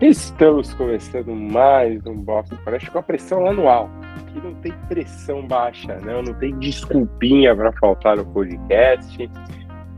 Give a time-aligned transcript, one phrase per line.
[0.00, 3.92] Estamos começando mais um Boston Parece com a pressão alto.
[4.16, 9.30] Aqui não tem pressão baixa, não, não tem desculpinha para faltar no podcast.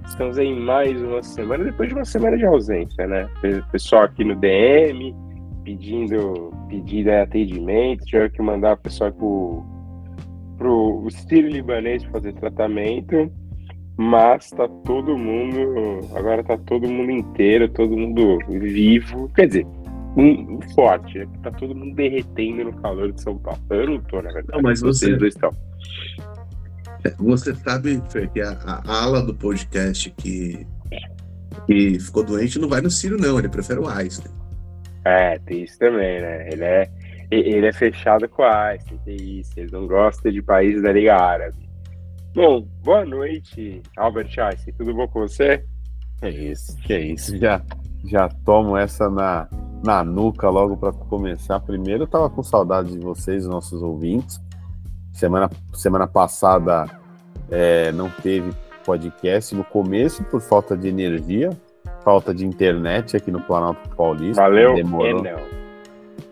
[0.07, 3.27] Estamos em mais uma semana, depois de uma semana de ausência, né?
[3.72, 5.17] Pessoal aqui no DM
[5.64, 9.64] pedindo, pedindo atendimento, tiveram que mandar o pessoal pro,
[10.58, 13.32] pro Sírio Libanês fazer tratamento.
[13.99, 16.07] Mas tá todo mundo.
[16.14, 19.31] Agora tá todo mundo inteiro, todo mundo vivo.
[19.35, 19.67] Quer dizer,
[20.16, 21.18] um, forte.
[21.18, 21.26] Né?
[21.43, 23.61] Tá todo mundo derretendo no calor de São Paulo.
[23.70, 24.48] Eu não tô, na verdade.
[24.52, 25.06] Não, mas você...
[25.06, 25.50] vocês dois estão.
[27.04, 30.66] É, você sabe, Fer, que a, a, ala do podcast que,
[31.66, 33.39] que ficou doente não vai no Ciro, não.
[33.39, 34.33] Ele prefere o Einstein.
[35.05, 36.48] É, tem isso também, né?
[36.50, 36.91] Ele é,
[37.30, 39.53] ele é fechado com o Einstein, tem isso.
[39.56, 41.67] Ele não gosta de países da Liga Árabe.
[42.34, 44.75] Bom, boa noite, Albert Einstein.
[44.77, 45.64] Tudo bom com você?
[46.22, 47.36] É isso, que é isso.
[47.39, 47.62] Já,
[48.05, 49.48] já tomo essa na,
[49.83, 51.61] na nuca logo para começar.
[51.61, 54.41] Primeiro, eu tava com saudade de vocês, nossos ouvintes.
[55.13, 56.87] Semana, semana passada
[57.51, 58.53] é, não teve
[58.85, 61.51] podcast no começo por falta de energia,
[62.05, 64.43] falta de internet aqui no Planalto Paulista.
[64.43, 65.21] Valeu, demorou.
[65.21, 65.41] Enel.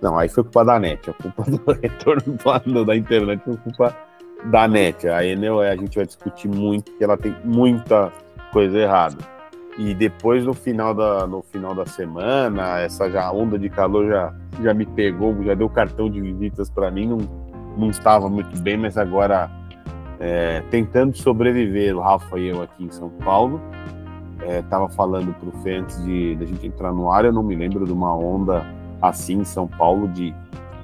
[0.01, 1.09] Não, aí foi culpa da net.
[1.09, 3.97] A culpa do retorno do, da internet foi culpa
[4.45, 5.09] da net.
[5.09, 8.13] A Enel a gente vai discutir muito, porque ela tem muita
[8.53, 9.34] coisa errada.
[9.77, 14.35] E depois no final da, no final da semana, essa já onda de calor já,
[14.63, 17.19] já me pegou, já deu cartão de visitas para mim, não,
[17.77, 19.51] não estava muito bem, mas agora
[20.21, 23.61] é, tentando sobreviver, o Rafa e eu aqui em São Paulo.
[24.47, 27.33] Estava é, falando para o Fê antes de, de a gente entrar no ar, eu
[27.33, 28.65] não me lembro de uma onda
[29.03, 30.35] assim em São Paulo de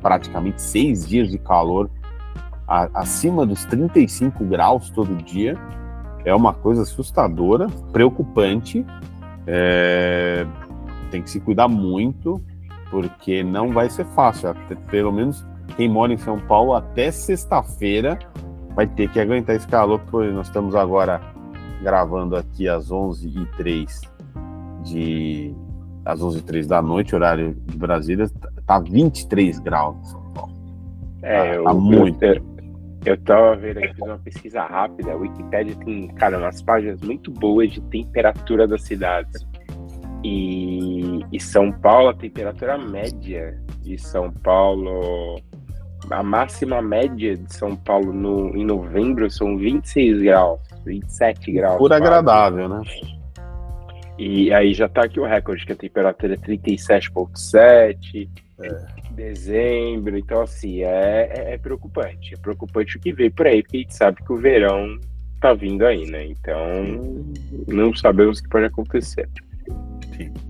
[0.00, 1.90] praticamente seis dias de calor
[2.66, 5.58] a, acima dos 35 graus todo dia
[6.24, 8.84] é uma coisa assustadora, preocupante.
[9.46, 10.46] É,
[11.10, 12.40] tem que se cuidar muito,
[12.90, 14.54] porque não vai ser fácil.
[14.90, 15.44] Pelo menos
[15.76, 18.18] quem mora em São Paulo até sexta-feira
[18.74, 21.20] vai ter que aguentar esse calor, porque nós estamos agora
[21.82, 24.08] gravando aqui às 11h03
[24.84, 25.54] de
[26.04, 28.30] às 11h03 da noite, horário de Brasília,
[28.66, 30.52] tá 23 graus em São Paulo.
[31.22, 32.22] É, tá, tá muito.
[32.22, 32.42] Eu,
[33.04, 35.12] eu tava vendo aqui, fiz uma pesquisa rápida.
[35.12, 39.46] A Wikipedia tem, cara, umas páginas muito boas de temperatura das cidades.
[40.22, 45.40] E, e São Paulo, a temperatura média de São Paulo,
[46.10, 51.78] a máxima média de São Paulo no, em novembro são 26 graus, 27 graus.
[51.78, 52.82] Por agradável, né?
[54.18, 58.28] E aí já tá aqui o recorde, que a temperatura é 37,7.
[58.62, 60.16] É dezembro.
[60.16, 62.34] Então, assim, é, é, é, preocupante.
[62.34, 64.98] É preocupante o que vem por aí, porque a gente sabe que o verão
[65.40, 66.26] tá vindo aí, né?
[66.26, 67.24] Então,
[67.66, 69.28] não sabemos o que pode acontecer.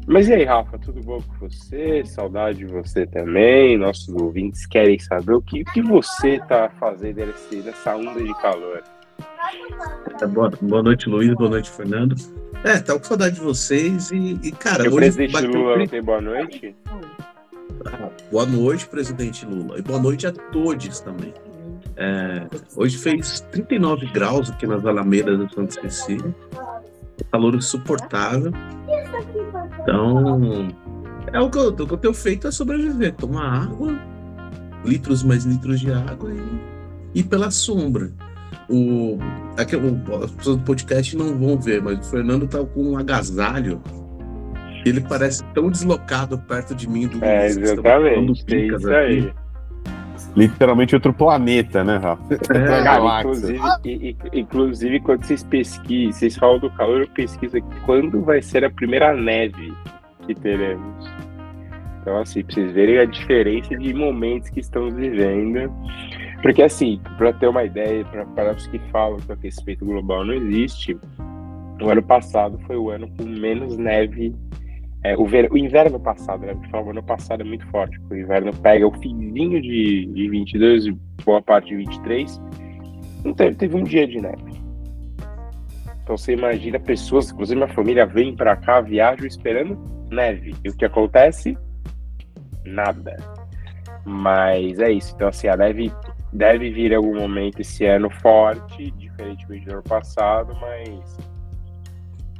[0.06, 2.02] Mas e aí, Rafa, tudo bom com você?
[2.04, 3.78] Saudade de você também.
[3.78, 8.82] Nossos ouvintes querem saber o que, que você tá fazendo nesse, nessa onda de calor.
[10.20, 11.32] É, boa, boa noite, Luiz.
[11.34, 12.16] Boa noite, Fernando.
[12.64, 14.88] É, tá com saudade de vocês e, e cara.
[14.88, 16.74] o presidente Lula não tem boa noite?
[18.30, 19.78] Boa noite, presidente Lula.
[19.78, 21.32] E boa noite a todos também.
[21.96, 22.46] É,
[22.76, 26.34] hoje fez 39 graus aqui nas Alamedas do Santo Cecília.
[27.30, 28.52] Calor insuportável.
[29.82, 30.68] Então,
[31.32, 33.14] é o que, eu, o que eu tenho feito é sobreviver.
[33.14, 33.98] Tomar água,
[34.84, 38.12] litros mais litros de água e ir pela sombra.
[38.68, 39.18] O,
[39.56, 42.98] aqui, o, as pessoas do podcast não vão ver, mas o Fernando tá com um
[42.98, 43.82] agasalho
[44.84, 48.54] ele parece tão deslocado perto de mim do É, exatamente.
[48.54, 49.32] É isso aí.
[50.36, 52.34] Literalmente outro planeta, né, Rafa?
[52.34, 58.22] É, cara, inclusive, inclusive, quando vocês pesquisam, vocês falam do calor, eu pesquiso aqui quando
[58.22, 59.72] vai ser a primeira neve
[60.26, 61.10] que teremos.
[62.00, 65.70] Então, assim, pra vocês verem a diferença de momentos que estamos vivendo.
[66.42, 68.04] Porque, assim, para ter uma ideia,
[68.34, 70.96] para os que falam que o aquecimento global não existe,
[71.82, 74.34] o ano passado foi o ano com menos neve
[75.02, 76.54] é, o, ver, o inverno passado, né?
[76.54, 77.98] Porque o ano passado é muito forte.
[78.10, 82.40] O inverno pega o finzinho de, de 22 e boa parte de 23.
[83.24, 84.60] Não teve, teve um dia de neve.
[86.02, 89.78] Então você imagina pessoas, inclusive minha família, vem para cá, viajam esperando
[90.10, 90.54] neve.
[90.64, 91.56] E o que acontece?
[92.64, 93.16] Nada.
[94.04, 95.14] Mas é isso.
[95.14, 95.90] Então, assim, a neve
[96.32, 101.18] deve vir em algum momento esse ano forte, diferentemente do ano passado, mas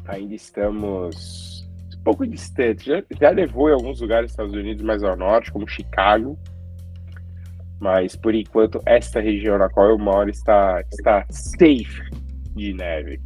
[0.06, 1.60] ainda estamos
[2.00, 2.87] um pouco distante.
[2.87, 6.38] Já, já levou em alguns lugares dos Estados Unidos mais ao norte, como Chicago.
[7.79, 12.11] Mas por enquanto, esta região na qual eu moro está, está safe
[12.55, 13.20] de neve.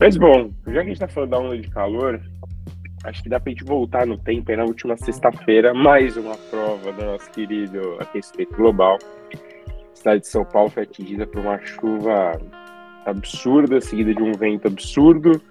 [0.00, 2.20] Mas bom, já que a gente está falando da onda de calor,
[3.04, 6.92] acho que dá pra gente voltar no tempo aí na última sexta-feira, mais uma prova
[6.92, 8.96] do nosso querido aquecimento global.
[9.92, 12.40] A cidade de São Paulo foi atingida por uma chuva
[13.04, 15.42] absurda, seguida de um vento absurdo,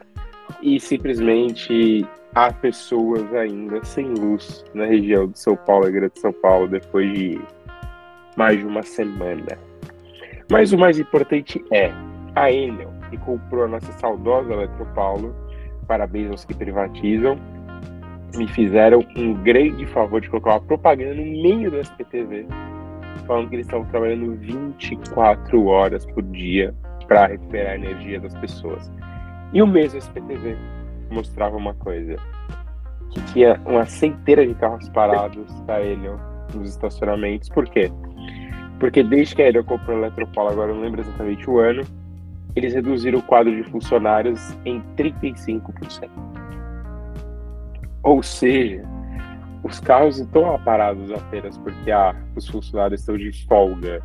[0.61, 2.05] e simplesmente
[2.35, 7.11] há pessoas ainda sem luz na região de São Paulo e Grande São Paulo depois
[7.13, 7.41] de
[8.35, 9.57] mais de uma semana.
[10.49, 11.91] Mas o mais importante é
[12.35, 15.35] a Enel, que comprou a nossa saudosa Eletropaulo,
[15.87, 17.37] parabéns aos que privatizam,
[18.35, 22.45] me fizeram um grande favor de colocar uma propaganda no meio do SPTV,
[23.25, 26.73] falando que eles estavam trabalhando 24 horas por dia
[27.07, 28.91] para recuperar a energia das pessoas.
[29.53, 30.57] E o mesmo SPTV
[31.09, 32.15] mostrava uma coisa:
[33.11, 36.19] que tinha uma centeira de carros parados da Enel
[36.53, 37.49] nos estacionamentos.
[37.49, 37.91] Por quê?
[38.79, 41.83] Porque desde que a Enel comprou a Eletropaulo, agora não lembro exatamente o ano,
[42.55, 46.09] eles reduziram o quadro de funcionários em 35%.
[48.03, 48.83] Ou seja,
[49.63, 54.01] os carros estão parados apenas porque ah, os funcionários estão de folga.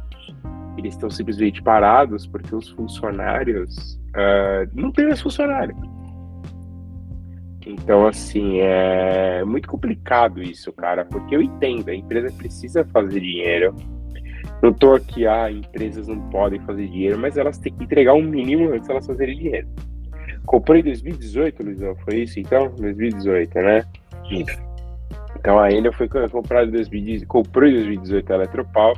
[0.76, 5.76] Eles estão simplesmente parados porque os funcionários uh, não têm mais funcionário.
[7.66, 13.74] Então, assim, é muito complicado isso, cara, porque eu entendo, a empresa precisa fazer dinheiro,
[14.62, 18.22] não estou aqui, ah, empresas não podem fazer dinheiro, mas elas têm que entregar um
[18.22, 19.68] mínimo antes de elas fazerem dinheiro.
[20.46, 22.68] Comprei em 2018, Luizão, foi isso então?
[22.76, 23.84] 2018, né?
[24.30, 24.72] Isso.
[25.36, 28.92] Então a Enel foi comprada em 2018, comprou em 2018 a Eletropau.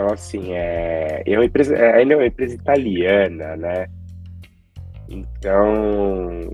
[0.00, 3.86] Então, assim, é, é uma empresa, a Enel é uma empresa italiana, né?
[5.10, 6.48] Então,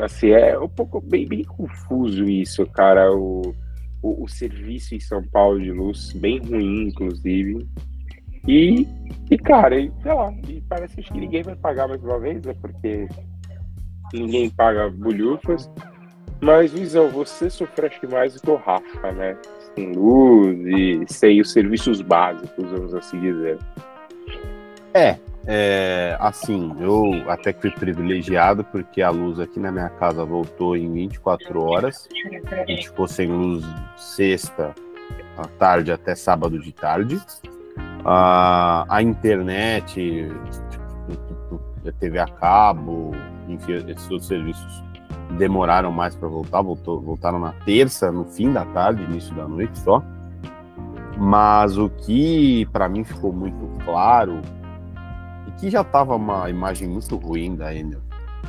[0.00, 3.10] assim, é um pouco bem, bem confuso isso, cara.
[3.10, 3.54] O,
[4.02, 7.66] o, o, serviço em São Paulo de luz, bem ruim, inclusive.
[8.46, 8.86] E,
[9.30, 12.54] e cara, e, sei lá, e parece que ninguém vai pagar mais uma vez, né?
[12.60, 13.08] Porque
[14.12, 15.70] ninguém paga bolhufas.
[16.42, 19.38] Mas, Luizão, você sofre acho que mais do que o Rafa, né?
[19.78, 23.58] Sem luz e sem os serviços básicos, vamos assim dizer.
[24.92, 25.16] É,
[25.46, 30.76] é, assim, eu até que fui privilegiado porque a luz aqui na minha casa voltou
[30.76, 32.08] em 24 horas.
[32.50, 33.64] A gente ficou sem luz
[33.96, 34.74] sexta
[35.36, 37.20] à tarde até sábado de tarde.
[38.04, 40.28] Ah, a internet,
[41.98, 43.12] TV a cabo,
[43.48, 44.87] enfim, esses outros serviços
[45.36, 49.78] demoraram mais para voltar, voltou, voltaram na terça, no fim da tarde, início da noite
[49.78, 50.02] só.
[51.16, 54.40] Mas o que para mim ficou muito claro
[55.58, 58.00] que já estava uma imagem muito ruim da Enel.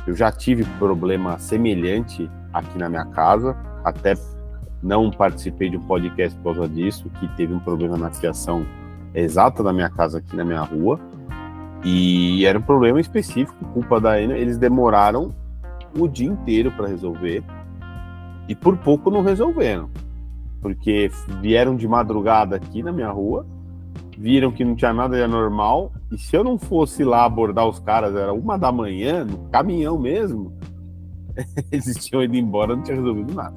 [0.06, 4.14] Eu já tive problema semelhante aqui na minha casa, até
[4.82, 8.64] não participei de um podcast por causa disso, que teve um problema na fiação
[9.12, 10.98] exata da minha casa aqui na minha rua.
[11.84, 14.36] E era um problema específico, culpa da Enel.
[14.36, 15.34] Eles demoraram
[15.98, 17.42] o dia inteiro para resolver
[18.48, 19.88] e por pouco não resolveram,
[20.60, 21.10] porque
[21.40, 23.46] vieram de madrugada aqui na minha rua
[24.20, 25.92] viram que não tinha nada de anormal.
[26.12, 29.98] E se eu não fosse lá abordar os caras, era uma da manhã, no caminhão
[29.98, 30.52] mesmo,
[31.72, 33.56] eles tinham ido embora, não tinha resolvido nada.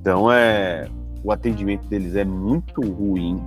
[0.00, 0.88] Então é
[1.24, 3.42] o atendimento deles é muito ruim.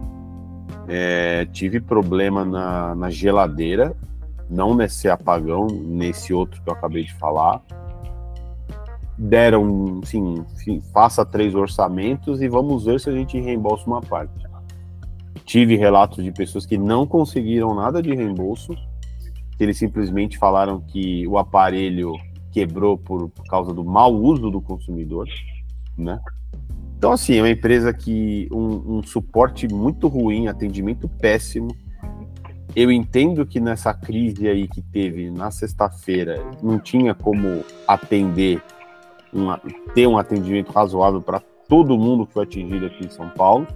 [0.90, 3.96] É, tive problema na, na geladeira,
[4.50, 7.62] não nesse apagão, nesse outro que eu acabei de falar.
[9.18, 10.46] Deram, sim,
[10.94, 14.48] faça três orçamentos e vamos ver se a gente reembolsa uma parte
[15.48, 18.74] tive relatos de pessoas que não conseguiram nada de reembolso,
[19.58, 22.12] que eles simplesmente falaram que o aparelho
[22.52, 25.26] quebrou por, causa do mau uso do consumidor,
[25.98, 26.20] né?
[26.98, 31.70] Então, assim, é uma empresa que um, um suporte muito ruim, atendimento péssimo.
[32.76, 38.62] Eu entendo que nessa crise aí que teve na sexta-feira, não tinha como atender,
[39.38, 39.62] uma,
[39.94, 43.68] ter um atendimento razoável para todo mundo que foi atingido aqui em São Paulo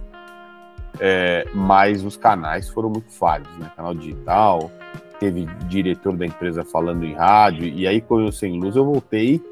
[1.00, 3.70] é, mas os canais foram muito falhos, né?
[3.76, 4.70] Canal digital,
[5.18, 9.42] teve diretor da empresa falando em rádio, e aí com o Sem Luz eu voltei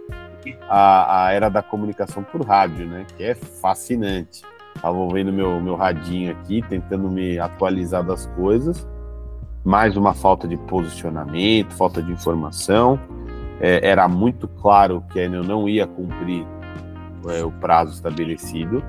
[0.69, 3.07] à, à era da comunicação por rádio, né?
[3.17, 4.43] Que é fascinante.
[4.81, 8.87] Tava vendo meu, meu radinho aqui, tentando me atualizar das coisas.
[9.65, 12.99] Mais uma falta de posicionamento, falta de informação.
[13.61, 16.47] É, era muito claro que a Enel não ia cumprir
[17.29, 18.83] é, o prazo estabelecido,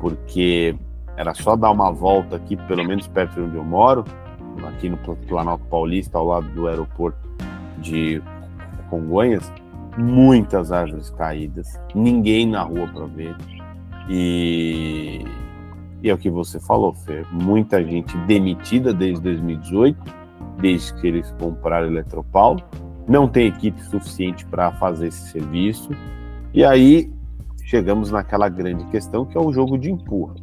[0.00, 0.74] porque
[1.16, 4.04] era só dar uma volta aqui, pelo menos perto de onde eu moro,
[4.66, 7.18] aqui no Planalto Paulista, ao lado do aeroporto
[7.78, 8.22] de
[8.88, 9.52] Congonhas,
[9.96, 13.36] muitas árvores caídas, ninguém na rua para ver.
[14.08, 15.24] E,
[16.02, 19.98] e é o que você falou, Fê, muita gente demitida desde 2018,
[20.58, 22.62] desde que eles compraram Eletropaulo,
[23.06, 25.90] não tem equipe suficiente para fazer esse serviço.
[26.52, 27.12] E aí
[27.64, 30.34] chegamos naquela grande questão que é o jogo de empurra.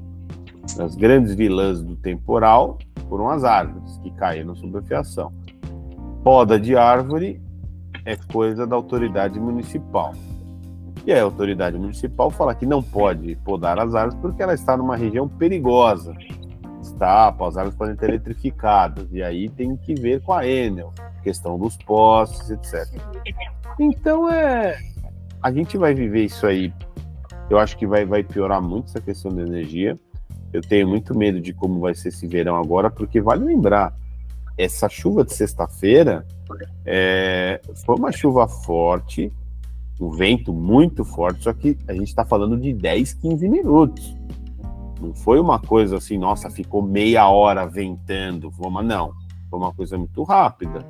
[0.79, 2.77] As grandes vilãs do temporal
[3.09, 5.33] foram as árvores que caíram sob a fiação.
[6.23, 7.41] Poda de árvore
[8.05, 10.13] é coisa da autoridade municipal.
[11.05, 14.95] E a autoridade municipal fala que não pode podar as árvores porque ela está numa
[14.95, 16.15] região perigosa.
[17.01, 19.07] Está, as árvores podem estar eletrificadas.
[19.11, 20.93] E aí tem que ver com a Enel,
[21.23, 23.01] questão dos postes, etc.
[23.79, 24.77] Então é.
[25.41, 26.71] A gente vai viver isso aí.
[27.49, 29.97] Eu acho que vai, vai piorar muito essa questão da energia.
[30.53, 33.95] Eu tenho muito medo de como vai ser esse verão agora, porque vale lembrar,
[34.55, 36.23] essa chuva de sexta-feira
[36.85, 39.31] é, foi uma chuva forte,
[39.99, 44.15] um vento muito forte, só que a gente está falando de 10, 15 minutos.
[45.01, 49.13] Não foi uma coisa assim, nossa, ficou meia hora ventando, vamos, não.
[49.49, 50.85] Foi uma coisa muito rápida.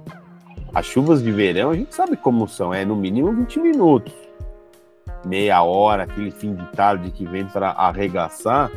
[0.74, 4.13] As chuvas de verão, a gente sabe como são, é no mínimo 20 minutos.
[5.25, 8.70] Meia hora, aquele fim de tarde que vem para arregaçar.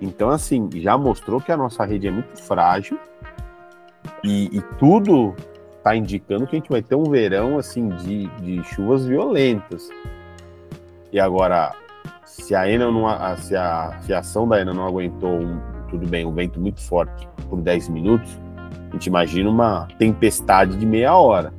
[0.00, 2.98] Então, assim, já mostrou que a nossa rede é muito frágil
[4.22, 5.34] e, e tudo
[5.78, 9.88] está indicando que a gente vai ter um verão assim de, de chuvas violentas.
[11.12, 11.74] E agora,
[12.42, 16.32] se a Enel não, se a fiação da Enel não aguentou um, tudo bem, um
[16.32, 18.38] vento muito forte por 10 minutos,
[18.90, 21.52] a gente imagina uma tempestade de meia hora.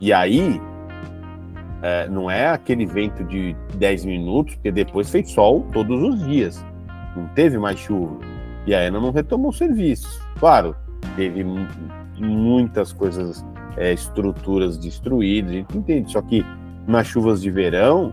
[0.00, 0.60] E aí,
[1.82, 6.64] é, não é aquele vento de 10 minutos, porque depois fez sol todos os dias
[7.16, 8.18] não teve mais chuva.
[8.66, 10.20] E a ENA não retomou o serviço.
[10.38, 10.74] Claro,
[11.16, 11.44] teve
[12.18, 13.44] muitas coisas,
[13.76, 16.12] é, estruturas destruídas, a gente entende.
[16.12, 16.44] Só que
[16.86, 18.12] nas chuvas de verão,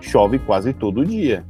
[0.00, 1.44] chove quase todo dia.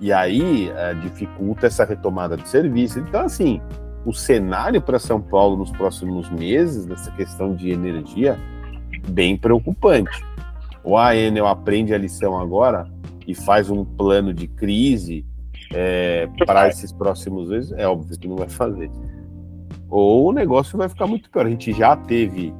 [0.00, 2.98] E aí é, dificulta essa retomada de serviço.
[2.98, 3.60] Então, assim,
[4.04, 8.38] o cenário para São Paulo nos próximos meses, nessa questão de energia,
[9.08, 10.24] bem preocupante.
[10.82, 12.86] Ou a Enel aprende a lição agora
[13.26, 15.24] e faz um plano de crise
[15.72, 18.90] é, para esses próximos meses, é óbvio que não vai fazer.
[19.88, 21.46] Ou o negócio vai ficar muito pior.
[21.46, 22.52] A gente já teve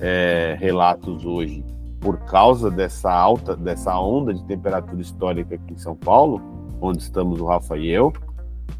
[0.00, 1.64] é, relatos hoje
[2.00, 6.40] por causa dessa alta, dessa onda de temperatura histórica aqui em São Paulo,
[6.80, 8.12] onde estamos o Rafa e eu.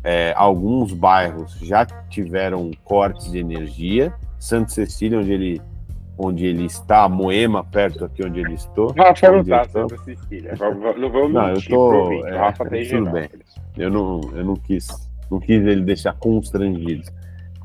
[0.02, 4.12] É, alguns bairros já tiveram cortes de energia.
[4.38, 5.62] Santa Cecília, onde ele
[6.22, 8.92] onde ele está, Moema, perto aqui onde ele estou.
[8.92, 10.54] Rafa não está, Santa Cecília.
[10.58, 13.28] Não vamos não, eu tô, é, Rafa tem tudo bem.
[13.76, 14.86] Eu não, eu não quis,
[15.30, 17.10] não quis ele deixar constrangido.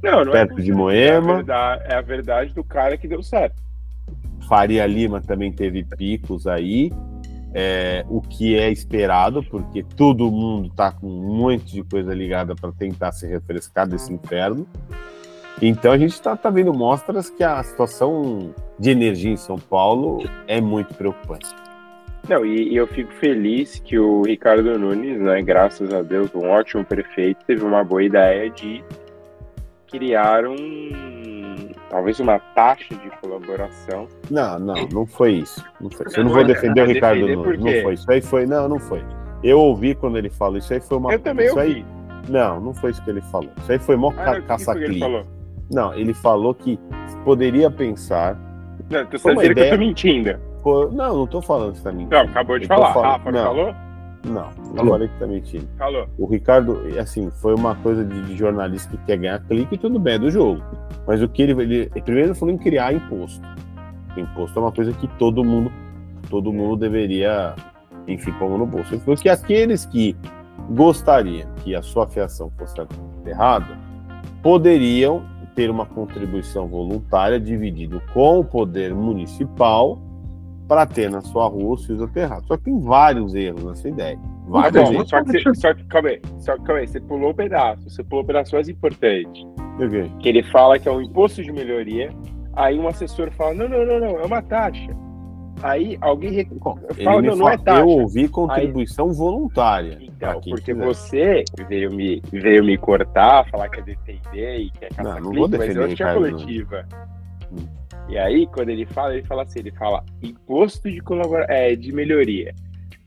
[0.01, 1.31] Não, não perto é de Moema.
[1.31, 3.61] É a, verdade, é a verdade do cara que deu certo.
[4.47, 6.91] Faria Lima também teve picos aí.
[7.57, 12.53] É, o que é esperado, porque todo mundo está com um monte de coisa ligada
[12.53, 14.67] para tentar se refrescar desse inferno.
[15.61, 20.21] Então a gente está tá vendo mostras que a situação de energia em São Paulo
[20.47, 21.47] é muito preocupante.
[22.27, 26.49] Não, e, e, eu fico feliz que o Ricardo Nunes, né, graças a Deus, um
[26.49, 28.83] ótimo prefeito, teve uma boa ideia de
[29.87, 30.55] criar um
[31.89, 34.07] talvez uma taxa de colaboração.
[34.29, 35.63] Não, não, não foi isso.
[35.79, 36.05] Não foi.
[36.05, 37.59] Você não, não vou defender o Ricardo Nunes.
[37.59, 37.93] Não foi.
[37.93, 38.45] Isso aí foi.
[38.45, 39.03] Não, não foi.
[39.43, 40.57] Eu ouvi quando ele falou.
[40.57, 41.13] Isso aí foi uma.
[41.13, 41.75] Eu também isso ouvi.
[41.75, 41.85] Aí,
[42.29, 43.49] não, não foi isso que ele falou.
[43.57, 45.23] Isso aí foi mó ah, caça-clima.
[45.71, 46.79] Não, ele falou que
[47.23, 48.35] poderia pensar.
[48.89, 49.53] Não, você está dizendo ideia...
[49.53, 50.39] que eu tô mentindo.
[50.93, 52.15] Não, não tô falando que você tá mentindo.
[52.15, 52.93] Não, acabou de eu falar.
[52.93, 53.11] Falando...
[53.11, 53.43] Rafa, não.
[53.43, 53.75] falou?
[54.25, 55.67] Não, não falei que tá mentindo.
[56.17, 59.99] O Ricardo, assim, foi uma coisa de, de, jornalista que quer ganhar clique e tudo
[59.99, 60.61] bem, é do jogo.
[61.05, 62.01] Mas o que ele, ele.
[62.01, 63.45] Primeiro falou em criar imposto.
[64.17, 65.71] Imposto é uma coisa que todo mundo,
[66.29, 67.55] todo mundo deveria,
[68.07, 68.93] enfim, pôr no bolso.
[68.93, 70.15] Ele falou que aqueles que
[70.71, 72.75] gostariam que a sua fiação fosse
[73.25, 73.77] errada
[74.41, 75.23] poderiam
[75.55, 79.99] ter uma contribuição voluntária dividido com o poder municipal
[80.67, 82.47] para ter na sua rua os fios aterrados.
[82.47, 84.19] Só que tem vários erros nessa ideia.
[84.47, 85.09] Vários erros.
[85.09, 87.89] Só que, você, só que calma aí, só que calma aí, você pulou um pedaço,
[87.89, 89.45] você pulou um pedaço mais importante.
[89.75, 90.11] Okay.
[90.19, 92.09] Que ele fala que é um imposto de melhoria,
[92.53, 94.95] aí um assessor fala, não, não, não, não, é uma taxa.
[95.63, 97.81] Aí alguém Bom, fala, não, não é taxa.
[97.81, 99.15] Eu ouvi contribuição aí...
[99.15, 99.97] voluntária.
[100.01, 100.85] Então, porque quiser.
[100.85, 105.31] você veio me, veio me cortar, falar que é defender e que é caça não,
[105.31, 106.85] não vou defender, mas eu acho que é coletiva.
[107.51, 107.84] Hum.
[108.07, 111.91] E aí, quando ele fala, ele fala assim, ele fala imposto de colabora é, de
[111.91, 112.53] melhoria.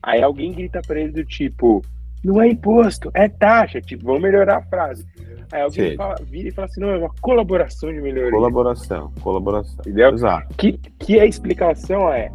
[0.03, 1.83] Aí alguém grita para ele do tipo,
[2.25, 5.07] não é imposto, é taxa, tipo, vamos melhorar a frase.
[5.53, 8.31] Aí alguém fala, vira e fala assim, não, é uma colaboração de melhoria.
[8.31, 9.77] Colaboração, colaboração.
[9.81, 10.13] Entendeu?
[10.13, 10.55] Exato.
[10.57, 12.31] Que, que a explicação é,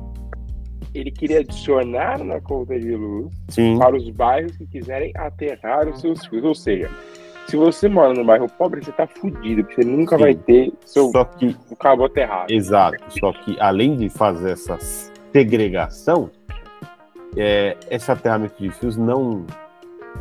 [0.94, 3.78] ele queria adicionar na conta de luz Sim.
[3.78, 6.44] para os bairros que quiserem aterrar os seus fios.
[6.44, 6.90] Ou seja,
[7.48, 10.24] se você mora num bairro pobre, você tá fudido, porque você nunca Sim.
[10.24, 12.52] vai ter seu só que, o cabo aterrado.
[12.52, 12.98] Exato.
[13.20, 14.78] Só que além de fazer essa
[15.32, 16.30] segregação,
[17.36, 19.46] é, esse aterramento de fios não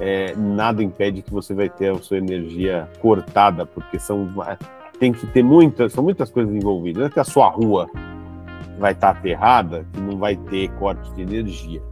[0.00, 4.28] é, nada impede que você vai ter a sua energia cortada, porque são
[4.98, 7.00] tem que ter muitas, são muitas coisas envolvidas.
[7.00, 7.90] Não é que a sua rua
[8.78, 11.82] vai estar aterrada, que não vai ter corte de energia.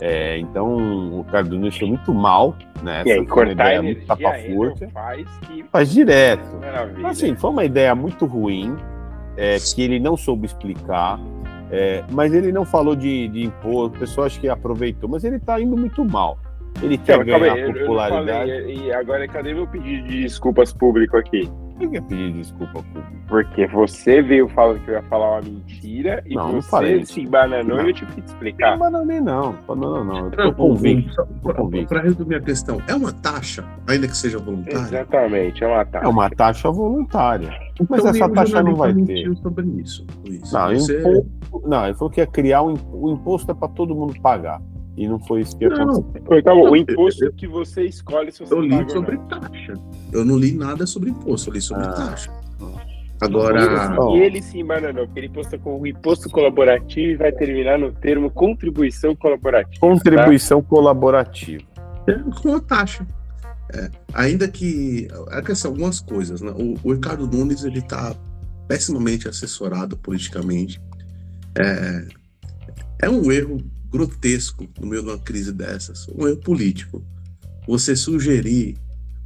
[0.00, 3.02] É, então o Cardo Nunes foi muito mal, né?
[3.04, 4.88] E aí, cortar a muito força.
[4.88, 5.62] Faz, que...
[5.64, 6.42] faz direto.
[7.04, 8.76] Assim, foi uma ideia muito ruim,
[9.36, 11.20] é, que ele não soube explicar.
[11.70, 15.36] É, mas ele não falou de, de imposto, o pessoal acho que aproveitou, mas ele
[15.36, 16.38] está indo muito mal.
[16.82, 18.50] Ele quer ganhar aí, popularidade.
[18.50, 21.48] Eu, eu e agora, cadê meu pedido de desculpas público aqui?
[21.80, 23.10] Por que pedir desculpa público?
[23.26, 27.20] Porque você veio falando que eu ia falar uma mentira e não, você não se
[27.22, 28.72] embananou e eu tive que te explicar.
[28.72, 29.54] Não bananei, não.
[29.66, 30.24] Não, não, não.
[30.26, 31.26] Eu tô convicto.
[31.88, 34.78] Para resumir a questão, é uma taxa, ainda que seja voluntária?
[34.78, 36.04] Exatamente, é uma taxa.
[36.04, 37.50] É uma taxa voluntária.
[37.74, 39.34] Então, Mas essa taxa não vai ter.
[39.36, 40.06] sobre isso.
[40.24, 40.54] isso.
[40.54, 40.98] Não, você...
[40.98, 41.30] imposto,
[41.66, 44.60] não, ele falou que ia criar um, o imposto é para todo mundo pagar.
[45.00, 46.04] E não foi isso que aconteceu.
[46.30, 49.72] Então, o imposto que você escolhe se você Eu li sobre taxa.
[50.12, 51.92] Eu não li nada sobre imposto, eu li sobre ah.
[51.92, 52.30] taxa.
[53.18, 53.94] Agora.
[54.14, 57.92] E ele se embananou, porque ele posta com o imposto colaborativo e vai terminar no
[57.92, 59.80] termo contribuição colaborativa.
[59.80, 60.68] Contribuição tá?
[60.68, 61.64] colaborativa.
[62.06, 63.06] É, com a taxa.
[63.72, 65.08] É, ainda que.
[65.30, 66.50] É que são algumas coisas, né?
[66.50, 68.14] O, o Ricardo Nunes ele está
[68.68, 70.78] pessimamente assessorado politicamente.
[71.58, 72.04] É,
[73.02, 73.58] é um erro
[73.90, 77.04] grotesco no meio de uma crise dessas, um erro político.
[77.66, 78.76] Você sugerir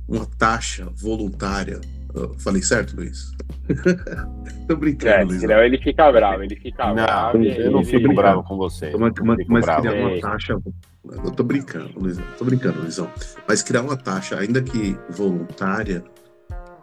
[0.09, 1.80] uma taxa voluntária.
[2.14, 3.33] Eu falei certo, Luiz?
[4.68, 5.40] Tô brincando, é, Luiz.
[5.40, 7.38] Senão ele fica bravo, ele fica não, bravo.
[7.42, 8.14] Eu não fico ele...
[8.14, 8.92] bravo com você.
[8.97, 10.56] Mas, mas, mas criar uma taxa.
[11.04, 12.25] Eu tô brincando, Luizão.
[12.38, 13.11] Tô brincando, Luizão.
[13.47, 16.02] Mas criar uma taxa, ainda que voluntária,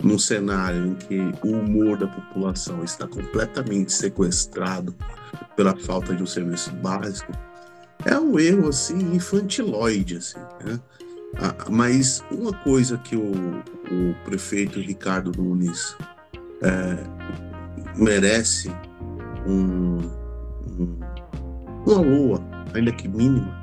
[0.04, 4.96] num cenário em que o humor da população está completamente sequestrado
[5.56, 7.32] pela falta de um serviço básico,
[8.06, 10.80] é um erro assim infantiloide, assim, né?
[11.40, 15.96] ah, mas uma coisa que o, o prefeito Ricardo Nunes
[16.62, 16.98] é,
[17.96, 18.70] merece
[19.48, 19.98] um,
[20.68, 21.00] um,
[21.86, 22.42] uma lua,
[22.74, 23.60] ainda que mínima,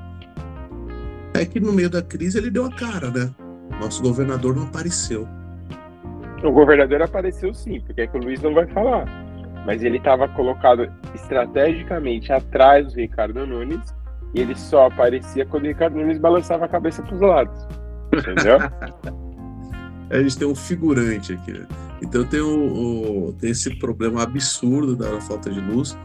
[1.34, 3.30] é que no meio da crise ele deu a cara, né?
[3.80, 5.26] Nosso governador não apareceu.
[6.42, 9.04] O governador apareceu sim, porque é que o Luiz não vai falar.
[9.66, 13.94] Mas ele estava colocado estrategicamente atrás do Ricardo Nunes
[14.34, 17.66] e ele só aparecia quando o Ricardo Nunes balançava a cabeça para os lados.
[18.12, 18.58] Entendeu?
[20.10, 21.66] a gente tem um figurante aqui, né?
[22.02, 25.96] Então tem, o, o, tem esse problema absurdo da falta de luz.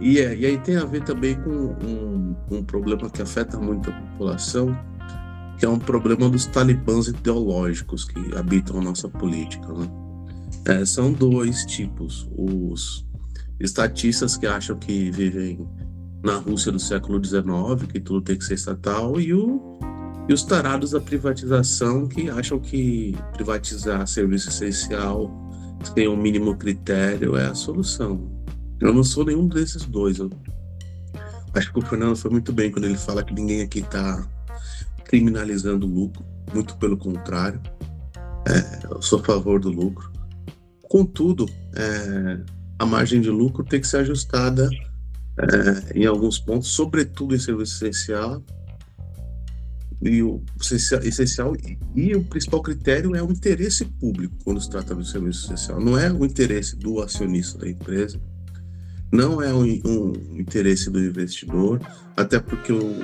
[0.00, 3.90] E, é, e aí tem a ver também com um, um problema que afeta muito
[3.90, 4.76] a população,
[5.58, 9.66] que é um problema dos talibãs ideológicos que habitam a nossa política.
[9.72, 9.88] Né?
[10.66, 13.04] É, são dois tipos: os
[13.58, 15.66] estatistas que acham que vivem
[16.22, 19.78] na Rússia do século XIX, que tudo tem que ser estatal, e, o,
[20.28, 25.30] e os tarados da privatização que acham que privatizar serviço essencial
[25.94, 28.30] sem o um mínimo critério é a solução.
[28.80, 30.18] Eu não sou nenhum desses dois.
[30.18, 30.30] Eu
[31.54, 34.24] acho que o Fernando foi muito bem quando ele fala que ninguém aqui está
[35.04, 37.60] criminalizando o lucro, muito pelo contrário.
[38.46, 40.10] É, eu sou a favor do lucro.
[40.88, 42.40] Contudo, é,
[42.78, 44.68] a margem de lucro tem que ser ajustada
[45.38, 48.42] é, em alguns pontos, sobretudo em serviço essencial.
[50.04, 54.96] E o essencial e, e, o principal critério é o interesse público quando se trata
[54.96, 55.80] do serviço essencial.
[55.80, 58.20] Não é o interesse do acionista da empresa,
[59.12, 61.80] não é um, um interesse do investidor,
[62.16, 62.98] até porque o,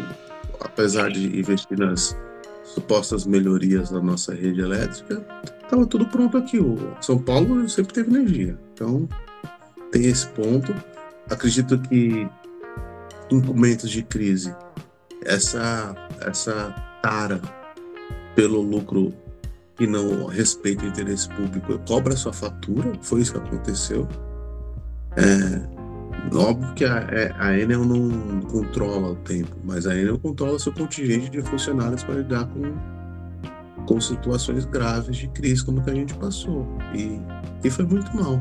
[0.60, 2.16] apesar de investir nas
[2.64, 5.24] supostas melhorias da nossa rede elétrica,
[5.62, 6.58] estava tudo pronto aqui.
[6.58, 9.08] O São Paulo sempre teve energia, então
[9.92, 10.74] tem esse ponto
[11.30, 12.28] acredito que
[13.30, 14.54] em momentos de crise,
[15.24, 16.70] essa, essa
[17.02, 17.40] tara
[18.34, 19.12] pelo lucro
[19.76, 24.08] que não respeita o interesse público cobra sua fatura, foi isso que aconteceu.
[25.16, 30.58] É, óbvio que a, é, a Enel não controla o tempo, mas a Enel controla
[30.58, 35.94] seu contingente de funcionários para lidar com, com situações graves de crise como que a
[35.94, 36.66] gente passou.
[36.94, 37.20] E,
[37.62, 38.40] e foi muito mal.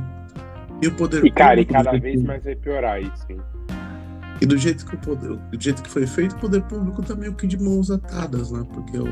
[0.82, 3.40] E o poder E, cara, e cada vez mais vai piorar isso, hein?
[4.40, 7.16] E do jeito que o poder, do jeito que foi feito, o poder público tá
[7.16, 8.64] meio que de mãos atadas, né?
[8.72, 9.08] Porque o,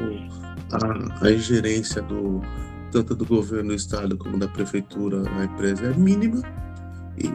[0.71, 2.41] a, a ingerência do
[2.91, 6.41] tanto do governo do estado como da prefeitura na empresa é mínima.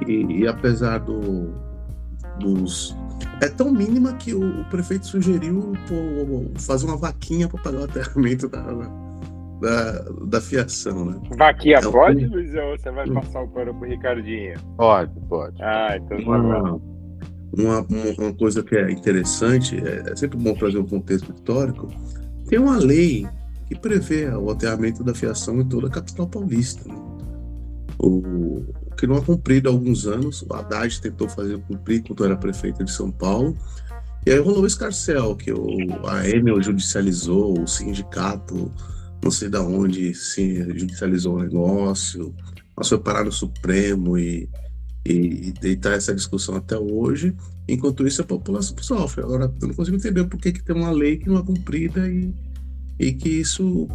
[0.07, 1.53] E, e apesar do,
[2.39, 2.97] dos
[3.41, 7.85] é tão mínima que o, o prefeito sugeriu pô, fazer uma vaquinha para pagar o
[7.85, 8.63] aterramento da,
[9.61, 11.21] da, da fiação, né?
[11.37, 12.71] Vaquinha é, pode, Luizão?
[12.71, 14.59] Ou você vai passar o pano pro Ricardinho?
[14.77, 15.63] Pode, pode.
[15.63, 16.81] Ah, então tá bom.
[17.57, 17.87] uma,
[18.19, 21.89] uma coisa que é interessante, é, é sempre bom trazer um contexto histórico,
[22.49, 23.27] tem uma lei
[23.69, 26.89] que prevê o aterramento da fiação em toda a capital paulista.
[26.89, 26.99] Né?
[27.99, 28.65] O,
[28.97, 32.85] que não é cumprido há alguns anos, o Haddad tentou fazer cumprir quando era prefeito
[32.85, 33.57] de São Paulo,
[34.27, 35.67] e aí rolou o escarcel, que o,
[36.07, 38.71] a Enel judicializou, o sindicato,
[39.23, 42.35] não sei da onde, sim, judicializou o negócio,
[42.77, 44.49] mas foi parar no Supremo e,
[45.05, 47.35] e, deitar essa discussão até hoje.
[47.69, 49.23] Enquanto isso, a população sofre.
[49.23, 52.09] Agora, eu não consigo entender por que, que tem uma lei que não é cumprida
[52.09, 52.35] e,
[52.99, 53.87] e que isso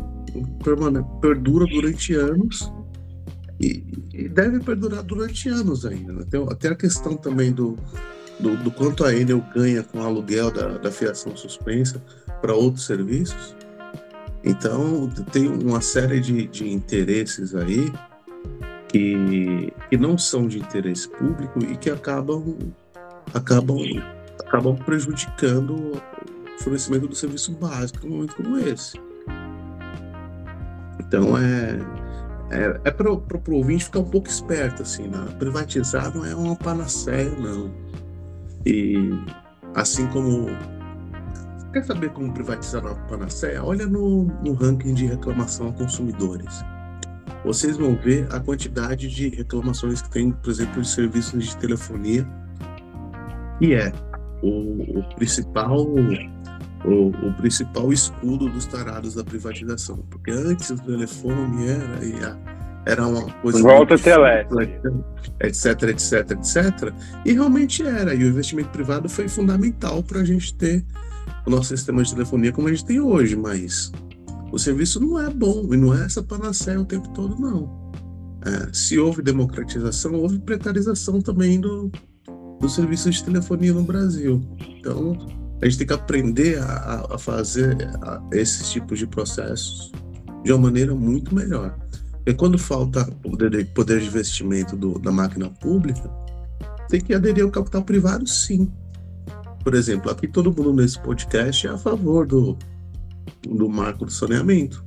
[1.21, 2.71] perdura durante anos
[3.59, 3.83] e,
[4.13, 6.13] e, deve perdurar durante anos ainda.
[6.13, 6.25] Né?
[6.49, 7.77] Até a questão também do,
[8.39, 12.01] do, do, quanto a Enel ganha com o aluguel da, da fiação suspensa
[12.41, 13.55] para outros serviços.
[14.45, 17.91] Então, tem uma série de, de interesses aí
[18.87, 22.55] que, que não são de interesse público e que acabam,
[23.33, 23.79] acabam,
[24.45, 26.01] acabam prejudicando o
[26.59, 28.99] fornecimento do serviço básico num momento como esse.
[30.99, 31.79] Então, é,
[32.51, 35.25] é, é para o ouvinte ficar um pouco esperto, assim, né?
[35.39, 37.73] privatizar não é uma panaceia, não.
[38.65, 39.09] E
[39.73, 40.47] assim como.
[41.75, 43.61] Quer saber como privatizar uma panaceia?
[43.61, 46.63] Olha no, no ranking de reclamação a consumidores.
[47.43, 52.25] Vocês vão ver a quantidade de reclamações que tem, por exemplo, de serviços de telefonia,
[53.59, 53.91] que é
[54.41, 55.85] o, o principal
[56.85, 59.97] o, o, principal escudo dos tarados da privatização.
[60.09, 62.39] Porque antes o telefone era,
[62.85, 63.61] era uma coisa.
[63.61, 64.93] Volta teléstica.
[65.41, 66.93] Etc, etc, etc.
[67.25, 68.15] E realmente era.
[68.15, 70.85] E o investimento privado foi fundamental para a gente ter
[71.45, 73.35] o nosso sistema de telefonia como a gente tem hoje.
[73.35, 73.91] Mas
[74.51, 77.91] o serviço não é bom e não é essa panaceia o tempo todo, não.
[78.45, 81.91] É, se houve democratização, houve precarização também do,
[82.59, 84.41] do serviço de telefonia no Brasil.
[84.79, 85.17] Então,
[85.61, 89.91] a gente tem que aprender a, a fazer a, esses tipos de processos
[90.43, 91.75] de uma maneira muito melhor.
[92.25, 96.09] E quando falta poder, poder de investimento do, da máquina pública,
[96.87, 98.71] tem que aderir ao capital privado, sim.
[99.65, 102.55] Por exemplo, aqui todo mundo nesse podcast é a favor do,
[103.41, 104.85] do marco do saneamento.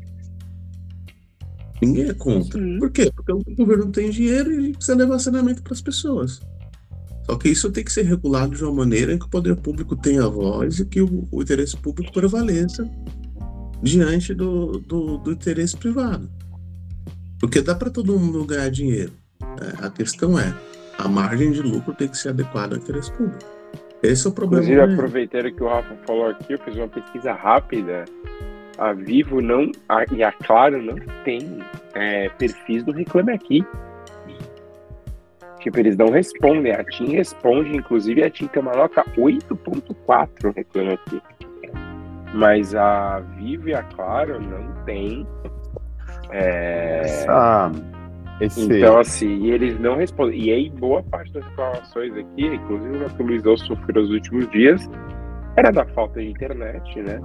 [1.82, 2.62] Ninguém é contra.
[2.62, 2.78] Sim.
[2.78, 3.10] Por quê?
[3.12, 6.40] Porque o governo tem dinheiro e precisa levar saneamento para as pessoas.
[7.26, 9.96] Só que isso tem que ser regulado de uma maneira em que o poder público
[9.96, 12.88] tenha voz e que o, o interesse público prevaleça
[13.82, 16.30] diante do, do, do, interesse privado.
[17.40, 19.12] Porque dá para todo mundo ganhar dinheiro.
[19.40, 19.72] Né?
[19.78, 20.56] A questão é,
[20.96, 23.57] a margem de lucro tem que ser adequada ao interesse público.
[24.02, 24.64] Esse é o problema.
[24.64, 28.04] Inclusive, aproveitando que o Rafa falou aqui, eu fiz uma pesquisa rápida.
[28.78, 31.58] A Vivo não a, e a Claro não tem
[31.94, 33.64] é, perfis do Reclame Aqui.
[35.60, 36.72] Tipo, eles não respondem.
[36.72, 41.20] A TIM responde, inclusive a TIM tem uma nota 8.4 reclame aqui.
[42.32, 45.26] Mas a Vivo e a Claro não tem.
[46.30, 47.00] É...
[47.00, 47.72] Essa...
[48.40, 48.62] Esse...
[48.64, 50.40] Então, assim, e eles não respondem.
[50.40, 54.50] E aí, boa parte das reclamações aqui, inclusive o que o Luizão sofreu nos últimos
[54.50, 54.88] dias,
[55.56, 57.20] era da falta de internet, né?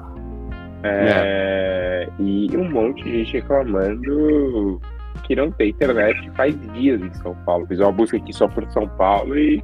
[0.83, 2.07] É...
[2.07, 2.09] É.
[2.19, 4.81] E um monte de gente reclamando
[5.23, 7.65] que não tem internet faz dias em São Paulo.
[7.67, 9.61] Fiz uma busca aqui só por São Paulo e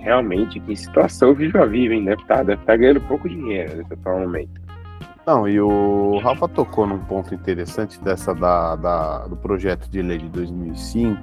[0.00, 2.04] realmente que situação viva viva, hein?
[2.04, 4.61] Deve estar tá, deve tá ganhando pouco dinheiro nesse atual momento.
[5.26, 10.18] Não, e o Rafa tocou num ponto interessante dessa da, da, do projeto de lei
[10.18, 11.20] de 2005,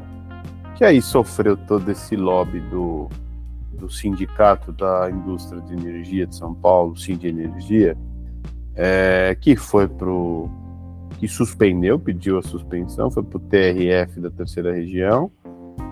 [0.75, 3.09] que aí sofreu todo esse lobby do,
[3.73, 7.97] do Sindicato da Indústria de Energia de São Paulo, Sind Energia,
[8.73, 10.49] é, que foi pro
[11.17, 15.29] que suspendeu, pediu a suspensão, foi para o TRF da terceira região.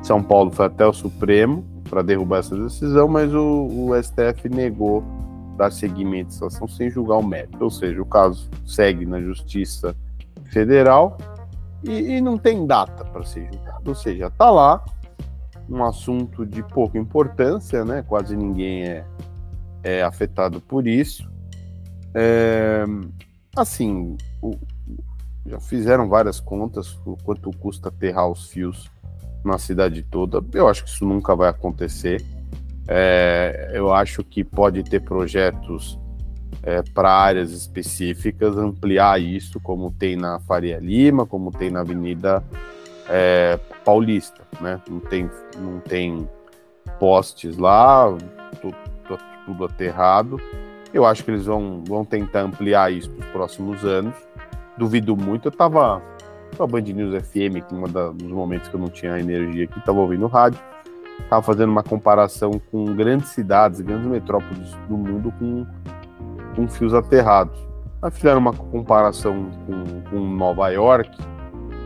[0.02, 5.04] São Paulo foi até o Supremo para derrubar essa decisão, mas o, o STF negou
[5.58, 7.64] dar seguimento à situação sem julgar o mérito.
[7.64, 9.96] Ou seja, o caso segue na Justiça
[10.52, 11.18] Federal
[11.84, 13.90] e, e não tem data para ser julgado.
[13.90, 14.84] Ou seja, está lá
[15.70, 18.04] um assunto de pouca importância, né?
[18.08, 19.06] Quase ninguém é,
[19.84, 21.30] é afetado por isso.
[22.14, 22.86] É,
[23.56, 24.52] assim, o,
[25.46, 28.90] já fizeram várias contas o quanto custa aterrar os fios
[29.44, 30.44] na cidade toda.
[30.54, 32.24] Eu acho que isso nunca vai acontecer.
[32.88, 36.00] É, eu acho que pode ter projetos
[36.64, 42.44] é, para áreas específicas, ampliar isso, como tem na Faria Lima, como tem na Avenida
[43.10, 44.82] é, Paulista, né?
[44.90, 46.28] Não tem, não tem
[47.00, 48.06] postes lá,
[48.62, 48.76] tudo,
[49.46, 50.40] tudo aterrado.
[50.94, 54.16] Eu acho que eles vão, vão tentar ampliar isso para os próximos anos
[54.78, 55.48] duvido muito.
[55.48, 56.02] Eu tava
[56.56, 59.82] com a Band News FM, que um dos momentos que eu não tinha energia aqui,
[59.82, 60.60] tava ouvindo rádio.
[61.20, 65.66] Estava fazendo uma comparação com grandes cidades, grandes metrópoles do mundo com,
[66.56, 67.58] com fios aterrados.
[68.02, 71.10] Aí fizeram uma comparação com, com Nova York,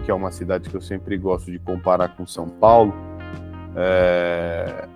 [0.03, 2.93] que é uma cidade que eu sempre gosto de comparar com São Paulo.
[3.75, 4.87] É,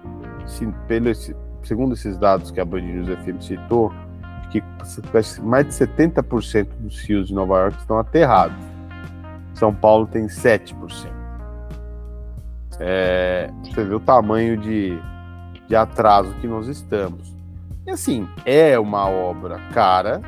[0.45, 1.09] se, pelo,
[1.63, 3.93] segundo esses dados que a Band News FM citou,
[4.51, 4.61] que
[5.41, 8.57] mais de 70% dos fios de Nova York estão aterrados.
[9.53, 11.14] São Paulo tem 7%.
[12.79, 14.99] É, você vê o tamanho de,
[15.67, 17.35] de atraso que nós estamos.
[17.85, 20.21] E assim, é uma obra cara,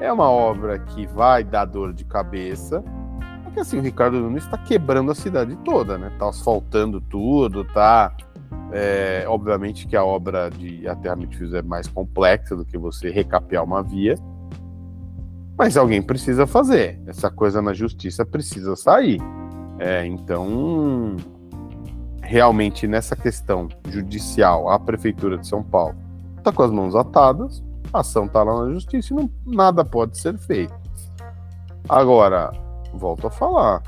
[0.00, 2.82] é uma obra que vai dar dor de cabeça,
[3.44, 6.12] porque assim, o Ricardo Nunes está quebrando a cidade toda, né?
[6.18, 8.14] Tá asfaltando tudo, tá.
[8.72, 13.62] É, obviamente que a obra de aterramento fios é mais complexa do que você recapear
[13.62, 14.16] uma via,
[15.56, 17.00] mas alguém precisa fazer.
[17.06, 19.20] Essa coisa na justiça precisa sair.
[19.78, 21.16] É, então,
[22.26, 25.96] realmente nessa questão judicial, a prefeitura de São Paulo
[26.36, 27.62] está com as mãos atadas,
[27.92, 30.74] a ação está lá na justiça e não, nada pode ser feito.
[31.88, 32.50] Agora,
[32.92, 33.82] volto a falar,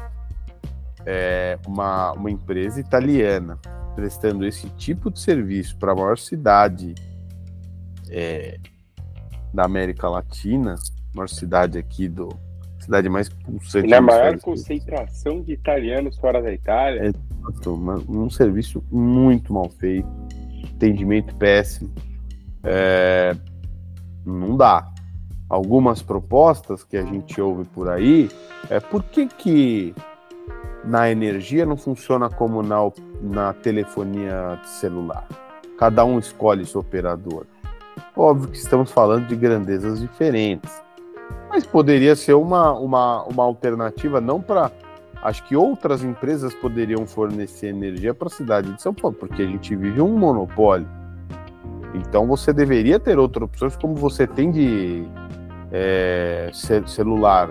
[1.04, 3.58] é uma, uma empresa italiana
[3.96, 6.94] prestando esse tipo de serviço para a maior cidade
[8.08, 8.58] é,
[9.52, 10.76] da América Latina,
[11.12, 12.28] maior cidade aqui do
[12.78, 13.86] cidade mais pulsante.
[13.86, 17.08] E na maior concentração de italianos fora da Itália.
[17.08, 17.12] É,
[18.08, 20.08] um serviço muito mal feito,
[20.74, 21.90] atendimento péssimo.
[22.62, 23.36] É,
[24.24, 24.90] não dá.
[25.48, 28.30] Algumas propostas que a gente ouve por aí
[28.68, 29.94] é por que, que
[30.84, 32.76] na energia não funciona como na,
[33.22, 35.26] na telefonia celular?
[35.78, 37.46] Cada um escolhe seu operador.
[38.14, 40.82] Óbvio que estamos falando de grandezas diferentes,
[41.48, 44.70] mas poderia ser uma, uma, uma alternativa não para.
[45.22, 49.46] Acho que outras empresas poderiam fornecer energia para a cidade de São Paulo, porque a
[49.46, 50.88] gente vive um monopólio.
[51.94, 55.04] Então você deveria ter outras opções, como você tem de
[55.72, 56.50] é,
[56.86, 57.50] celular,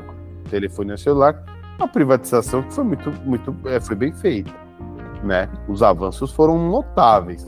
[0.49, 1.43] telefonia celular,
[1.77, 4.51] a privatização que foi muito, muito é, foi bem feita,
[5.23, 5.49] né?
[5.67, 7.45] Os avanços foram notáveis.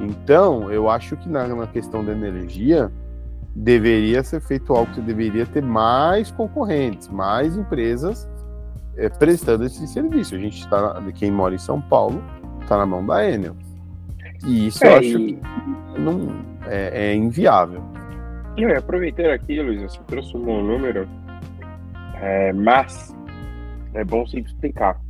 [0.00, 2.90] Então, eu acho que na, na questão da energia
[3.54, 8.28] deveria ser feito algo que deveria ter mais concorrentes, mais empresas
[8.96, 10.34] é, prestando esse serviço.
[10.34, 12.22] A gente está, quem mora em São Paulo,
[12.62, 13.56] está na mão da Enel.
[14.46, 15.34] E isso é, eu acho e...
[15.34, 15.40] que
[15.98, 16.28] não,
[16.66, 17.82] é, é inviável.
[18.56, 21.08] E aproveitando aqui, Luiz, você trouxe um bom número,
[22.20, 23.14] é, mas
[23.94, 25.00] é bom sempre explicar.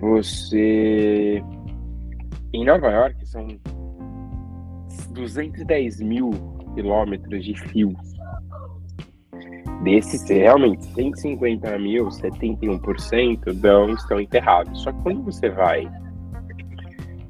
[0.00, 1.42] Você.
[2.52, 3.46] Em Nova York são
[5.10, 6.30] 210 mil
[6.74, 8.19] quilômetros de fios.
[9.82, 14.82] Desses, realmente, 150 mil, 71% dão, estão enterrados.
[14.82, 15.90] Só que quando você vai.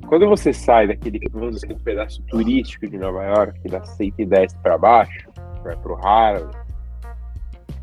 [0.08, 5.28] Quando você sai daquele, vamos dizer, pedaço turístico de Nova York, da 110 para baixo,
[5.62, 6.50] vai para o Harlem,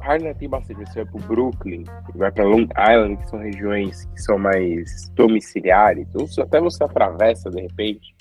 [0.08, 0.80] Harlem tem bastante.
[0.86, 1.84] Você vai para o Brooklyn,
[2.15, 6.08] vai para Long Island, que são regiões que são mais domiciliares.
[6.15, 8.15] Ou até você atravessa de repente,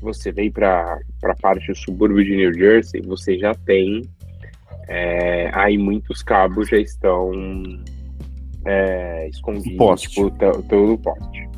[0.00, 4.02] você vem para a parte do subúrbio de New Jersey, você já tem.
[4.88, 7.30] É, aí muitos cabos já estão
[8.64, 10.30] é, escondidos, poste.
[10.68, 11.48] todo o poste.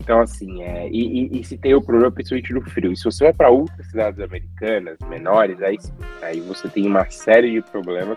[0.00, 2.92] Então, assim, é, e, e, e, se tem o problema principalmente no frio.
[2.92, 5.76] E se você vai para outras cidades americanas menores, aí,
[6.22, 8.16] aí você tem uma série de problemas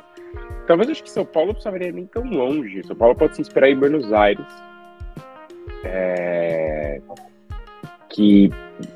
[0.68, 2.84] Talvez acho que São Paulo não precisaria nem tão longe.
[2.84, 4.46] São Paulo pode se inspirar em Buenos Aires.
[5.84, 7.02] É,
[8.10, 8.52] que,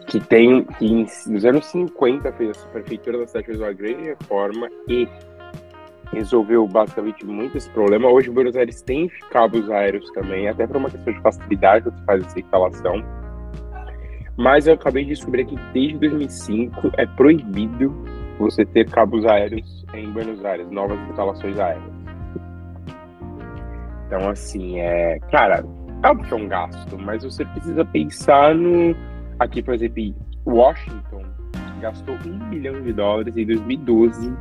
[0.08, 4.70] que tem que nos anos 50 fez a prefeitura da cidade fez uma grande reforma
[4.88, 5.08] e
[6.12, 8.10] resolveu basicamente muito esse problema.
[8.10, 12.26] Hoje Buenos Aires tem cabos aéreos também, até por uma questão de facilidade você faz
[12.26, 13.04] essa instalação.
[14.38, 17.94] Mas eu acabei de descobrir que desde 2005 é proibido
[18.38, 21.96] você ter cabos aéreos em Buenos Aires, novas instalações aéreas.
[24.08, 25.20] Então, assim, é.
[25.32, 25.64] Cara,
[26.14, 28.96] que é um gasto, mas você precisa pensar no.
[29.40, 30.14] Aqui, por exemplo,
[30.46, 31.24] Washington
[31.82, 34.34] gastou um bilhão de dólares em 2012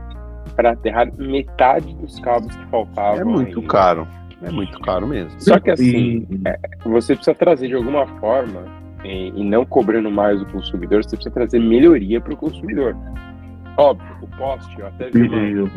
[0.55, 3.21] para aterrar metade dos cabos que faltavam.
[3.21, 3.69] É muito ainda.
[3.69, 4.09] caro.
[4.43, 5.31] É muito caro mesmo.
[5.41, 8.65] Só que assim, é, você precisa trazer de alguma forma,
[9.05, 12.97] e, e não cobrando mais o consumidor, você precisa trazer melhoria para o consumidor.
[13.77, 15.71] Óbvio, o poste, eu até vi uma,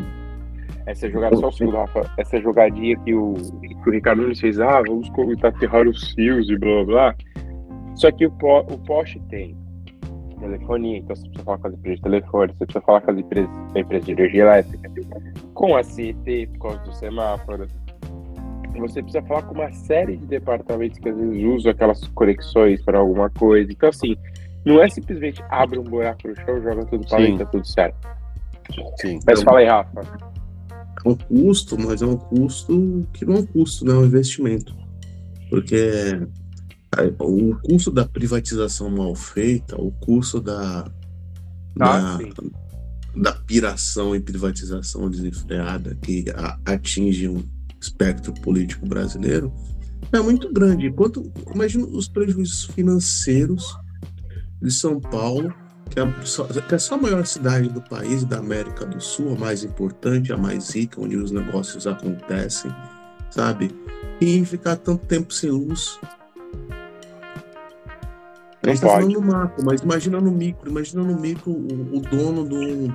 [0.88, 4.60] essa jogada, só o segundo, Rafa, essa jogadinha que o, que o Ricardo Nunes fez,
[4.60, 5.10] ah, vamos
[5.44, 7.16] aterrar os fios e blá blá.
[7.96, 9.56] Só que o, po, o poste tem
[10.40, 13.18] telefonia, então você precisa falar com as empresas de telefone, você precisa falar com as
[13.18, 14.92] empresas, a empresa de energia elétrica,
[15.54, 17.68] com a CET, por causa do semáforo.
[18.78, 23.00] você precisa falar com uma série de departamentos que às vezes usam aquelas conexões para
[23.00, 23.72] alguma coisa.
[23.72, 24.16] Então, assim,
[24.66, 28.08] não é simplesmente abre um buraco no chão, joga tudo para dentro, tá tudo certo.
[28.98, 29.20] Sim.
[29.26, 30.02] Mas fala aí, Rafa.
[31.06, 33.94] É um custo, mas é um custo que não é um custo, né?
[33.94, 34.76] É um investimento.
[35.50, 36.20] Porque
[37.20, 40.90] o custo da privatização mal feita, o custo da,
[41.80, 42.18] Ah,
[43.16, 47.44] da, da piração e privatização desenfreada que a- atinge um
[47.80, 49.54] espectro político brasileiro
[50.12, 50.92] é muito grande.
[50.92, 53.76] Quanto, imagina os prejuízos financeiros
[54.62, 55.54] de São Paulo,
[55.90, 59.34] que é, só, que é só a maior cidade do país, da América do Sul,
[59.36, 62.72] a mais importante, a mais rica, onde os negócios acontecem,
[63.30, 63.70] sabe?
[64.20, 66.00] E ficar tanto tempo sem luz.
[68.68, 72.02] A gente tá falando no macro, mas imagina no micro, imagina no micro o, o
[72.02, 72.88] dono do,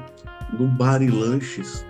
[0.58, 1.84] do bar e lanches,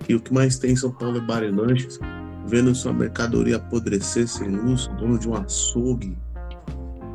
[0.00, 1.98] que o que mais tem em São Paulo é bar e lanches,
[2.46, 6.14] vendo sua mercadoria apodrecer sem luz, o dono de um açougue.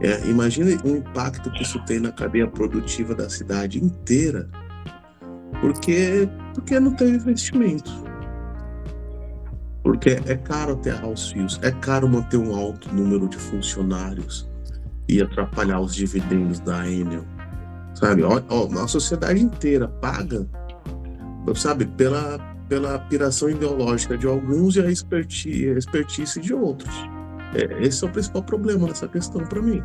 [0.01, 4.49] É, imagina o impacto que isso tem na cadeia produtiva da cidade inteira,
[5.61, 7.91] porque, porque não tem investimento.
[9.83, 14.46] Porque é caro aterrar os fios, é caro manter um alto número de funcionários
[15.07, 17.23] e atrapalhar os dividendos da Enel.
[17.93, 20.47] Sabe, ó, ó, a sociedade inteira paga,
[21.55, 22.37] sabe, pela,
[22.69, 26.93] pela piração ideológica de alguns e a expertise, a expertise de outros.
[27.55, 29.81] É, esse é o principal problema dessa questão para mim.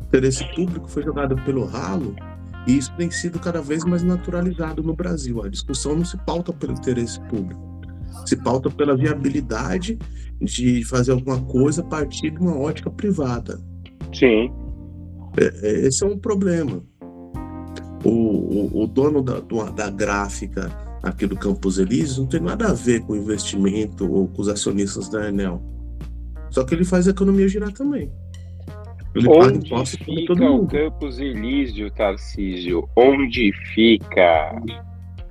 [0.00, 2.14] O interesse público foi jogado pelo ralo
[2.66, 5.42] e isso tem sido cada vez mais naturalizado no Brasil.
[5.42, 7.60] A discussão não se pauta pelo interesse público,
[8.24, 9.98] se pauta pela viabilidade
[10.40, 13.60] de fazer alguma coisa a partir de uma ótica privada.
[14.12, 14.52] Sim.
[15.36, 16.82] É, Esse é um problema.
[18.04, 20.70] O, o, o dono da, da gráfica
[21.02, 25.08] aqui do Campos Elíseos não tem nada a ver com investimento ou com os acionistas
[25.08, 25.62] da Enel.
[26.50, 28.10] Só que ele faz a economia girar também.
[29.14, 30.68] Ele paga Onde como fica todo o mundo.
[30.68, 32.88] Campos Elísio, Tarcísio?
[32.96, 34.62] Onde fica?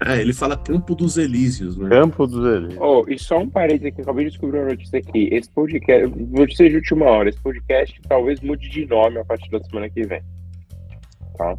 [0.06, 1.90] É, ele fala Campo dos Elíseos, né?
[1.90, 2.80] Campo dos Elíseos.
[2.82, 5.30] Oh, e só um parênteses aqui, eu acabei de descobrir uma notícia aqui.
[5.32, 9.64] Esse podcast, notícia de última hora, esse podcast talvez mude de nome a partir da
[9.64, 10.24] semana que vem.
[11.38, 11.56] Tá?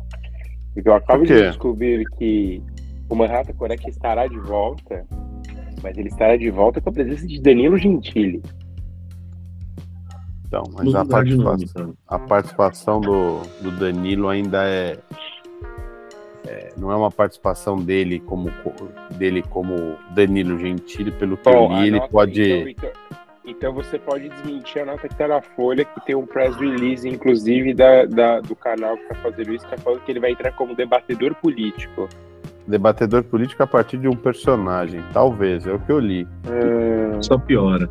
[0.74, 2.60] Porque eu acabo de descobrir que
[3.08, 5.06] o Manhattan Correct estará de volta,
[5.82, 8.42] mas ele estará de volta com a presença de Danilo Gentili.
[10.46, 14.98] Então, mas a participação, a participação do, do Danilo ainda é,
[16.76, 21.52] é, Não é uma participação dele como, co- dele como Danilo Gentili, pelo que eu
[21.52, 22.42] Bom, li, ele nota- pode.
[22.42, 22.90] Então, então,
[23.44, 27.08] então você pode desmentir a nota que tá na Folha, que tem um press release,
[27.08, 30.30] inclusive, da, da- do canal que tá fazendo isso, que tá falando que ele vai
[30.32, 32.08] entrar como debatedor político.
[32.66, 35.02] Debatedor político a partir de um personagem.
[35.12, 36.26] Talvez, é o que eu li.
[37.20, 37.90] Só piora.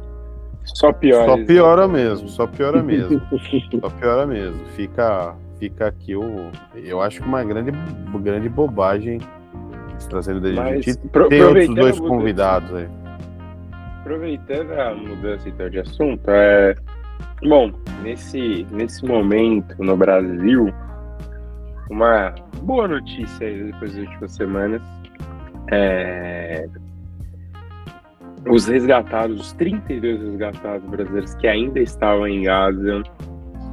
[0.63, 1.25] Só piora.
[1.25, 3.19] Só piora mesmo, só piora mesmo.
[3.81, 4.63] Só piora mesmo.
[4.75, 6.49] Fica, fica aqui o.
[6.73, 7.71] Eu acho que uma grande,
[8.23, 9.19] grande bobagem
[10.09, 11.09] trazendo Mas, Gentili.
[11.09, 12.87] pro- Tem outros dois convidados aí.
[13.99, 16.75] Aproveitando a mudança então, de assunto, é...
[17.47, 17.71] bom,
[18.01, 20.73] nesse, nesse momento no Brasil,
[21.91, 24.81] uma boa notícia aí depois das últimas semanas
[25.71, 26.67] é...
[28.49, 33.03] os resgatados, os 32 resgatados brasileiros que ainda estavam em Gaza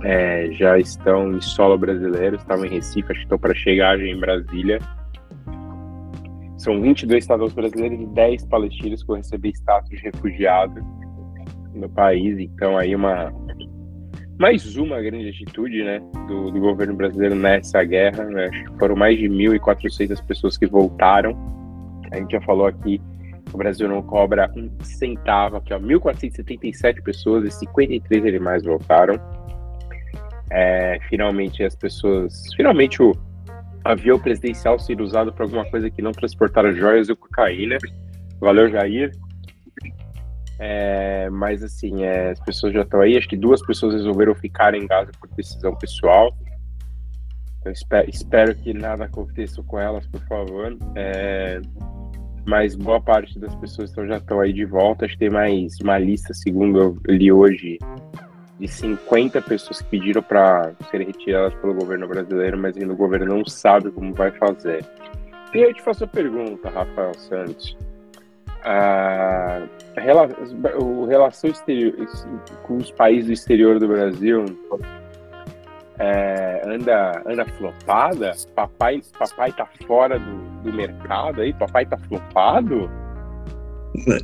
[0.02, 4.04] é, já estão em solo brasileiro, estavam em Recife, acho que estão para chegar já
[4.04, 4.78] em Brasília.
[6.56, 10.80] São 22 cidadãos brasileiros e 10 palestinos que vão receber status de refugiado
[11.74, 12.38] no país.
[12.38, 13.32] Então, aí, uma
[14.38, 18.24] mais uma grande atitude né, do, do governo brasileiro nessa guerra.
[18.24, 18.46] Né?
[18.46, 21.36] Acho que foram mais de 1.400 pessoas que voltaram.
[22.12, 23.00] A gente já falou aqui
[23.52, 29.18] o Brasil não cobra um centavo, aqui, ó, 1.477 pessoas e 53 animais voltaram.
[30.50, 32.42] É, finalmente as pessoas.
[32.56, 33.12] Finalmente o
[33.84, 37.78] avião presidencial ser usado para alguma coisa que não transportar joias ou cocaína.
[38.40, 39.12] Valeu, Jair.
[40.60, 43.16] É, mas assim, é, as pessoas já estão aí.
[43.16, 46.34] Acho que duas pessoas resolveram ficar em Gaza por decisão pessoal.
[47.64, 50.76] Eu espero, espero que nada aconteça com elas, por favor.
[50.96, 51.60] É,
[52.46, 55.04] mas boa parte das pessoas então, já estão aí de volta.
[55.04, 57.78] Acho que tem mais uma lista, segundo eu li hoje,
[58.58, 63.36] de 50 pessoas que pediram para serem retiradas pelo governo brasileiro, mas ainda o governo
[63.36, 64.84] não sabe como vai fazer.
[65.54, 67.76] E eu te faço a pergunta, Rafael Santos.
[68.64, 69.62] A,
[69.96, 71.94] a relação exterior,
[72.64, 74.44] com os países do exterior do Brasil
[75.98, 78.32] é, anda, anda flopada?
[78.54, 81.52] Papai, papai tá fora do, do mercado aí?
[81.52, 82.90] Papai tá flopado?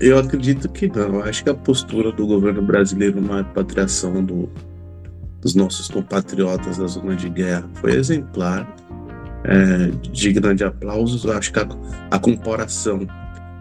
[0.01, 1.21] Eu acredito que não.
[1.21, 4.49] Acho que a postura do governo brasileiro na repatriação do,
[5.41, 8.75] dos nossos compatriotas da zona de guerra foi exemplar,
[9.45, 11.27] é, digna de aplausos.
[11.27, 11.69] Acho que a,
[12.11, 13.07] a comparação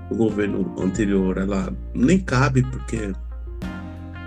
[0.09, 3.13] do governo anterior ela nem cabe, porque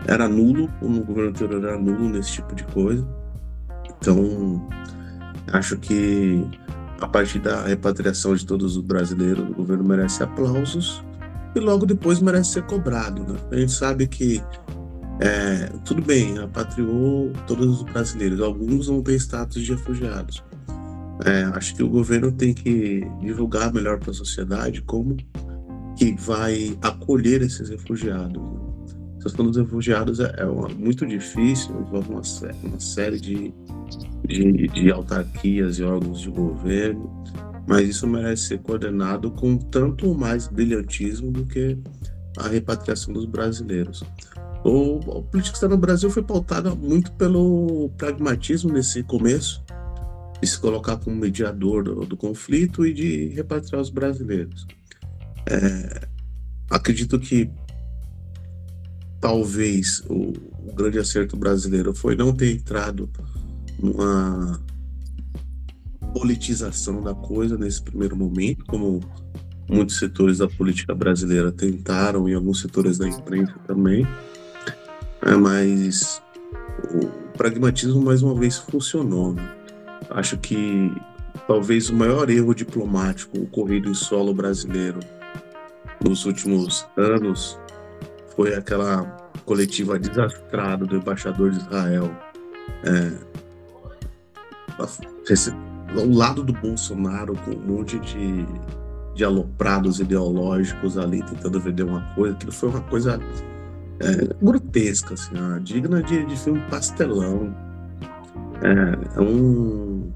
[0.06, 3.06] era nulo, o governo anterior era nulo nesse tipo de coisa.
[3.98, 4.66] Então,
[5.52, 6.44] acho que
[7.00, 11.04] a partir da repatriação de todos os brasileiros, o governo merece aplausos
[11.56, 13.22] e logo depois merece ser cobrado.
[13.22, 13.38] Né?
[13.50, 14.42] A gente sabe que
[15.20, 20.44] é, tudo bem, repatriou todos os brasileiros, alguns não têm status de refugiados.
[21.24, 25.16] É, acho que o governo tem que divulgar melhor para a sociedade como
[25.96, 28.42] que vai acolher esses refugiados.
[29.18, 32.22] A questão dos refugiados é, é muito difícil, envolve uma,
[32.64, 33.54] uma série de,
[34.28, 37.24] de, de autarquias e órgãos de governo,
[37.66, 41.76] mas isso merece ser coordenado com tanto mais brilhantismo do que
[42.36, 44.04] a repatriação dos brasileiros.
[44.64, 49.62] O, a política externa no Brasil foi pautada muito pelo pragmatismo nesse começo,
[50.40, 54.66] de se colocar como mediador do, do conflito e de repatriar os brasileiros.
[55.48, 56.08] É,
[56.70, 57.50] acredito que
[59.20, 60.32] talvez o,
[60.68, 63.08] o, grande acerto brasileiro foi não ter entrado
[63.78, 64.60] numa
[66.18, 69.00] politização da coisa nesse primeiro momento, como
[69.68, 74.06] muitos setores da política brasileira tentaram e alguns setores da imprensa também.
[75.20, 76.22] É, mas
[76.90, 77.06] o
[77.36, 79.34] pragmatismo mais uma vez funcionou.
[79.34, 79.56] Né?
[80.08, 80.90] Acho que
[81.46, 85.00] talvez o maior erro diplomático ocorrido em solo brasileiro
[86.02, 87.58] nos últimos anos
[88.34, 89.02] foi aquela
[89.44, 92.10] coletiva desastrada do embaixador de Israel.
[92.84, 93.12] É,
[95.94, 98.46] ao lado do Bolsonaro com um monte de,
[99.14, 103.20] de aloprados ideológicos ali tentando vender uma coisa, aquilo foi uma coisa
[104.00, 107.54] é, grotesca, assim, ó, digna de, de filme pastelão.
[108.62, 110.10] É, é um,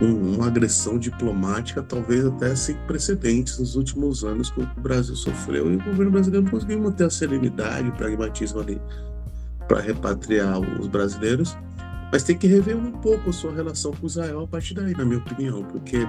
[0.00, 5.72] um, uma agressão diplomática, talvez até sem precedentes nos últimos anos que o Brasil sofreu.
[5.72, 8.80] E o governo brasileiro conseguiu manter a serenidade e pragmatismo ali
[9.66, 11.56] para repatriar os brasileiros
[12.14, 15.04] mas tem que rever um pouco a sua relação com Israel a partir daí, na
[15.04, 16.06] minha opinião, porque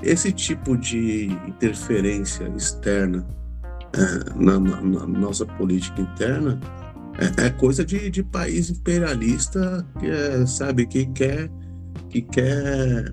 [0.00, 3.26] esse tipo de interferência externa
[3.92, 6.60] é, na, na, na, nossa política interna
[7.18, 11.50] é, é coisa de, de, país imperialista que é, sabe que quer
[12.08, 13.12] que quer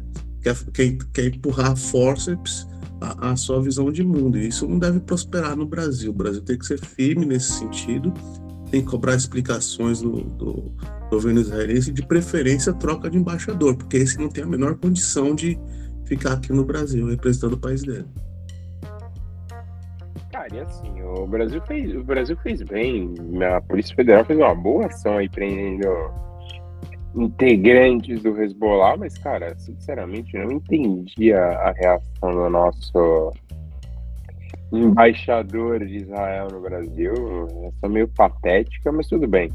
[0.74, 2.68] quer, quer, empurrar forceps
[3.02, 4.38] a, a, sua visão de mundo.
[4.38, 6.12] E isso não deve prosperar no Brasil.
[6.12, 8.14] O Brasil tem que ser firme nesse sentido,
[8.70, 10.72] tem que cobrar explicações do, do
[11.10, 15.60] governo israelense, de preferência troca de embaixador, porque esse não tem a menor condição de
[16.06, 18.06] ficar aqui no Brasil representando o país dele.
[20.32, 23.14] Cara, e assim, o Brasil fez, o Brasil fez bem,
[23.56, 25.88] a Polícia Federal fez uma boa ação aí prendendo
[27.16, 33.32] integrantes do Hezbollah, mas, cara, sinceramente, eu não entendi a, a reação do nosso
[34.72, 37.14] embaixador de Israel no Brasil.
[37.68, 39.52] Essa meio patética, mas tudo bem.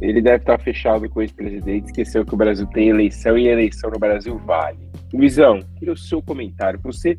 [0.00, 3.90] Ele deve estar fechado com o ex-presidente, esqueceu que o Brasil tem eleição e eleição
[3.90, 4.78] no Brasil vale.
[5.14, 6.80] Luizão, queria o seu comentário.
[6.82, 7.16] Você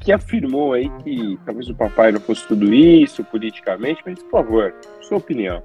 [0.00, 4.74] que afirmou aí que talvez o papai não fosse tudo isso politicamente, mas por favor,
[5.02, 5.62] sua opinião.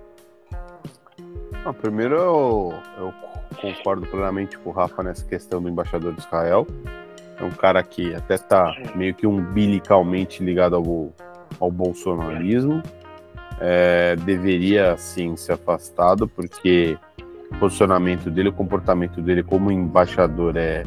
[1.64, 3.14] Não, primeiro eu, eu
[3.62, 6.66] concordo plenamente com o Rafa nessa questão do embaixador de Israel.
[7.40, 11.14] É um cara que até está meio que umbilicalmente ligado ao,
[11.60, 12.82] ao bolsonarismo
[13.60, 16.98] é, deveria sim ser afastado, porque
[17.52, 20.84] o posicionamento dele, o comportamento dele como embaixador é,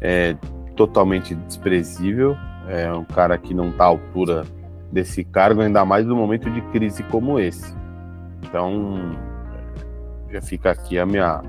[0.00, 0.36] é
[0.76, 2.36] totalmente desprezível.
[2.68, 4.44] É um cara que não está à altura
[4.90, 7.74] desse cargo, ainda mais no momento de crise como esse.
[8.42, 9.14] Então,
[10.30, 11.42] já fica aqui a minha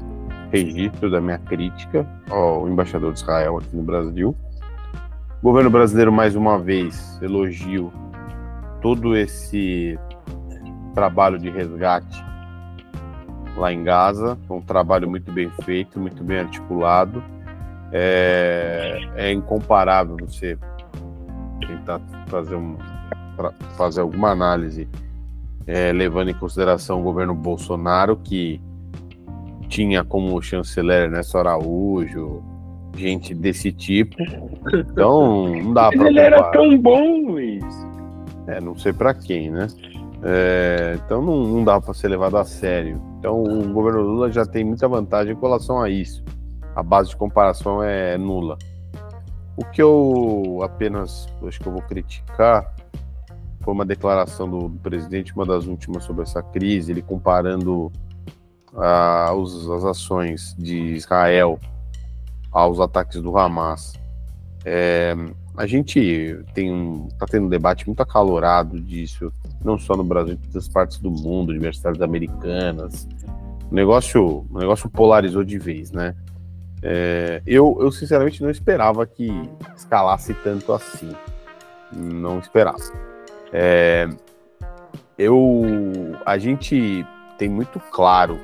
[0.51, 4.35] registro da minha crítica ao embaixador de Israel aqui no Brasil.
[5.41, 7.91] O governo brasileiro, mais uma vez, elogio
[8.81, 9.97] todo esse
[10.93, 12.23] trabalho de resgate
[13.55, 14.37] lá em Gaza.
[14.49, 17.23] um trabalho muito bem feito, muito bem articulado.
[17.91, 20.57] É, é incomparável você
[21.65, 22.75] tentar fazer, um,
[23.77, 24.87] fazer alguma análise
[25.67, 28.61] é, levando em consideração o governo Bolsonaro, que
[29.75, 32.41] tinha como chanceler Ernesto Araújo,
[32.95, 34.15] gente desse tipo.
[34.73, 36.07] Então, não dá para.
[36.07, 37.65] Ele era tão bom, Luiz.
[38.47, 39.67] É, não sei para quem, né?
[40.23, 43.01] É, então não, não dá para ser levado a sério.
[43.19, 46.23] Então o governo Lula já tem muita vantagem com relação a isso.
[46.73, 48.57] A base de comparação é nula.
[49.57, 52.73] O que eu apenas acho que eu vou criticar
[53.61, 57.91] foi uma declaração do, do, presidente, uma das últimas sobre essa crise, ele comparando
[59.35, 61.59] os, as ações de Israel
[62.51, 63.93] aos ataques do Hamas.
[64.63, 65.15] É,
[65.55, 69.31] a gente tem um, tá tendo um debate muito acalorado disso,
[69.63, 73.07] não só no Brasil, em todas as partes do mundo, universidades americanas.
[73.71, 76.15] O negócio, o negócio polarizou de vez, né?
[76.81, 79.31] É, eu, eu sinceramente não esperava que
[79.75, 81.11] escalasse tanto assim.
[81.91, 82.77] Não esperava.
[83.51, 84.07] É,
[85.17, 85.63] eu,
[86.25, 87.05] a gente
[87.37, 88.39] tem muito claro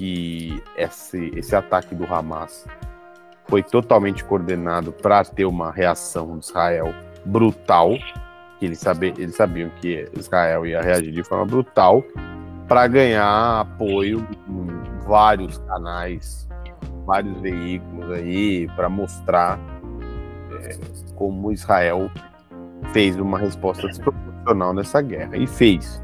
[0.00, 2.66] que esse, esse ataque do Hamas
[3.44, 6.94] foi totalmente coordenado para ter uma reação de Israel
[7.26, 7.90] brutal,
[8.58, 12.02] que eles, sabe, eles sabiam que Israel ia reagir de forma brutal,
[12.66, 16.48] para ganhar apoio em vários canais,
[17.04, 19.60] vários veículos aí, para mostrar
[20.62, 20.78] é,
[21.14, 22.10] como Israel
[22.94, 26.02] fez uma resposta desproporcional nessa guerra, e fez.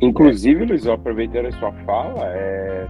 [0.00, 2.86] Inclusive, Luiz, aproveitando a sua fala, é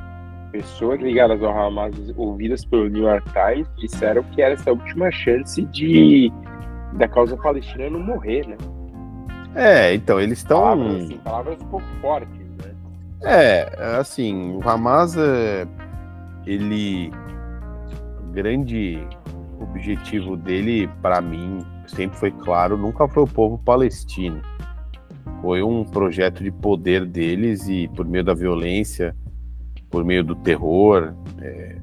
[0.54, 5.60] pessoas ligadas ao Hamas, ouvidas pelo New York Times, disseram que era essa última chance
[5.62, 6.32] de
[6.92, 8.56] da causa palestina não morrer, né?
[9.56, 10.60] É, então, eles estão.
[10.60, 12.74] Palavras, assim, palavras um pouco fortes, né?
[13.24, 15.66] É, assim, o Hamas, é,
[16.46, 17.10] ele.
[18.20, 19.04] O grande
[19.60, 24.40] objetivo dele, para mim, sempre foi claro, nunca foi o povo palestino.
[25.40, 29.14] Foi um projeto de poder deles e, por meio da violência,
[29.94, 31.14] por meio do terror.
[31.40, 31.76] É,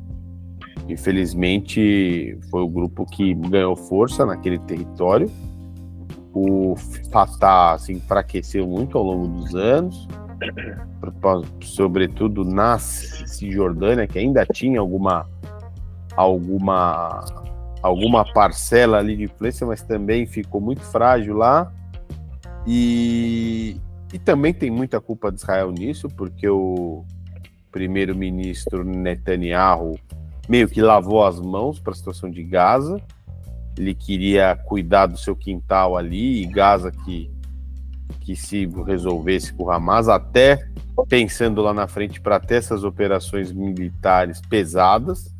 [0.89, 5.31] infelizmente, foi o grupo que ganhou força naquele território.
[6.33, 6.75] O
[7.09, 10.09] Fatah se enfraqueceu muito ao longo dos anos,
[11.61, 15.25] sobretudo na Cisjordânia, que ainda tinha alguma
[16.17, 17.23] alguma
[17.81, 21.71] alguma parcela ali de influência, mas também ficou muito frágil lá.
[22.67, 23.77] E,
[24.13, 27.05] e também tem muita culpa de Israel nisso, porque o,
[27.71, 29.97] primeiro-ministro Netanyahu
[30.47, 33.01] meio que lavou as mãos para a situação de Gaza.
[33.77, 37.31] Ele queria cuidar do seu quintal ali e Gaza que
[38.19, 40.67] que se resolvesse com o Hamas, até
[41.07, 45.33] pensando lá na frente para ter essas operações militares pesadas.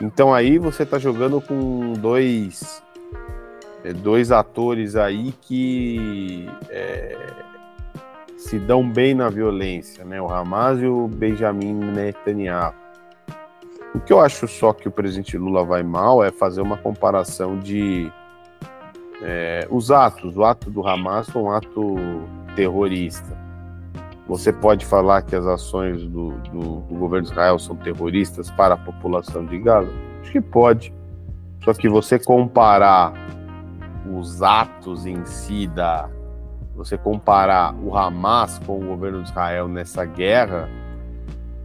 [0.00, 2.82] Então aí você está jogando com dois
[3.82, 7.16] é, dois atores aí que é,
[8.46, 10.22] se dão bem na violência, né?
[10.22, 12.72] O Hamas e o Benjamin Netanyahu.
[13.92, 17.58] O que eu acho só que o presidente Lula vai mal é fazer uma comparação
[17.58, 18.10] de
[19.20, 20.36] é, os atos.
[20.36, 21.96] O ato do Hamas foi um ato
[22.54, 23.36] terrorista.
[24.28, 28.74] Você pode falar que as ações do, do, do governo de Israel são terroristas para
[28.74, 29.90] a população de Gaza?
[30.20, 30.94] Acho que pode.
[31.64, 33.12] Só que você comparar
[34.16, 36.08] os atos em si da,
[36.76, 40.68] você comparar o Hamas com o governo de Israel nessa guerra,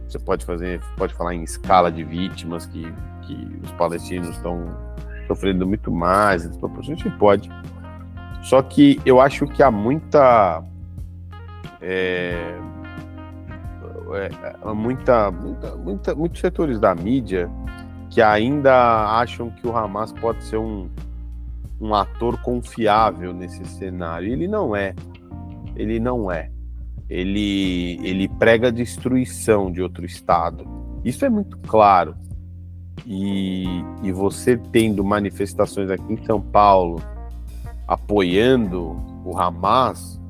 [0.08, 2.82] você pode fazer, pode falar em escala de vítimas que,
[3.22, 4.64] que os palestinos estão
[5.26, 7.50] sofrendo muito mais, a gente pode.
[8.42, 10.64] Só que eu acho que há muita
[11.80, 12.58] é,
[14.14, 17.50] é, muita, muita, muita, muitos setores da mídia
[18.10, 20.88] que ainda acham que o Hamas pode ser um,
[21.82, 24.32] um ator confiável nesse cenário.
[24.32, 24.94] Ele não é.
[25.74, 26.48] Ele não é.
[27.10, 30.64] Ele, ele prega a destruição de outro Estado.
[31.04, 32.14] Isso é muito claro.
[33.04, 33.64] E,
[34.04, 37.02] e você tendo manifestações aqui em São Paulo
[37.88, 40.20] apoiando o Hamas,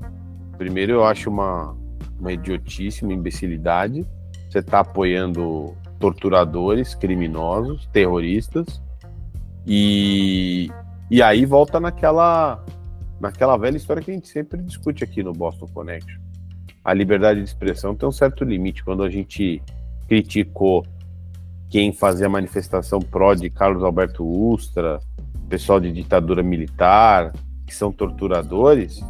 [0.57, 1.77] primeiro eu acho uma,
[2.19, 4.07] uma idiotice, uma imbecilidade.
[4.49, 8.83] Você está apoiando torturadores, criminosos, terroristas.
[9.67, 10.71] E,
[11.13, 12.65] e aí volta naquela
[13.21, 16.19] naquela velha história que a gente sempre discute aqui no Boston Connection.
[16.83, 18.83] A liberdade de expressão tem um certo limite.
[18.83, 19.63] Quando a gente
[20.09, 20.87] criticou
[21.69, 25.01] quem fazia manifestação pró de Carlos Alberto Ustra,
[25.51, 27.31] pessoal de ditadura militar,
[27.67, 29.05] que são torturadores,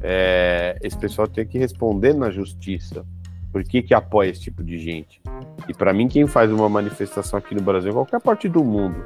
[0.00, 3.04] é, esse pessoal tem que responder na justiça.
[3.52, 5.20] Por que, que apoia esse tipo de gente?
[5.68, 9.04] E para mim, quem faz uma manifestação aqui no Brasil, em qualquer parte do mundo,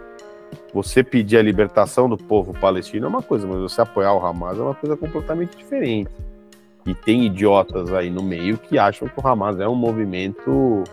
[0.72, 4.58] você pedir a libertação do povo palestino é uma coisa, mas você apoiar o Hamas
[4.58, 6.10] é uma coisa completamente diferente.
[6.86, 10.84] E tem idiotas aí no meio que acham que o Hamas é um movimento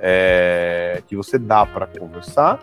[0.00, 2.58] é, que você dá para conversar,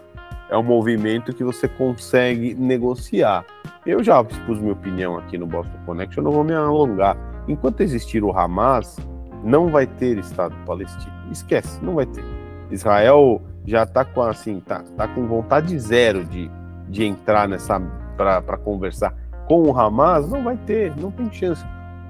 [0.50, 3.46] é um movimento que você consegue negociar.
[3.86, 7.16] Eu já expus minha opinião aqui no Boston Connection, não vou me alongar.
[7.48, 8.98] Enquanto existir o Hamas,
[9.44, 11.14] não vai ter Estado palestino.
[11.32, 12.24] Esquece, não vai ter.
[12.72, 16.50] Israel já está com assim, tá, tá com vontade zero de,
[16.90, 17.80] de entrar nessa
[18.18, 19.14] para conversar.
[19.48, 21.64] com o Hamas, não vai ter, não tem chance.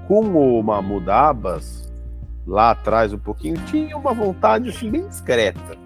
[0.08, 1.92] Com o Mahmoud Abbas,
[2.46, 5.76] lá atrás um pouquinho, tinha uma vontade assim bem discreta,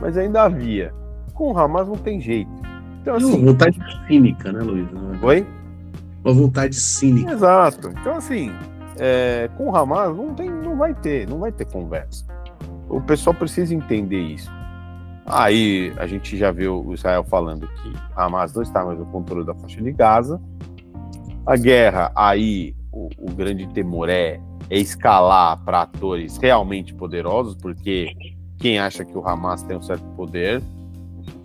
[0.00, 0.92] mas ainda havia.
[1.32, 2.50] Com o Hamas não tem jeito.
[3.00, 4.86] Então, assim, uma vontade cínica, né, Luiz?
[5.22, 5.46] Oi?
[6.22, 7.32] Uma vontade cínica.
[7.32, 7.88] Exato.
[7.88, 8.52] Então, assim,
[8.98, 12.24] é, com o Hamas não, tem, não vai ter, não vai ter conversa.
[12.88, 14.61] O pessoal precisa entender isso.
[15.26, 19.46] Aí a gente já viu o Israel falando que Hamas não está mais no controle
[19.46, 20.40] da faixa de Gaza.
[21.46, 28.14] A guerra, aí o, o grande temor é, é escalar para atores realmente poderosos, porque
[28.58, 30.62] quem acha que o Hamas tem um certo poder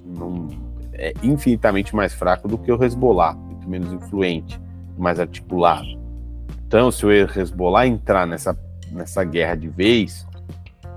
[0.06, 0.48] não,
[0.94, 4.60] é infinitamente mais fraco do que o Hezbollah, muito menos influente,
[4.98, 5.88] mais articulado.
[6.68, 8.58] Então, se o Hezbollah entrar nessa,
[8.92, 10.27] nessa guerra de vez,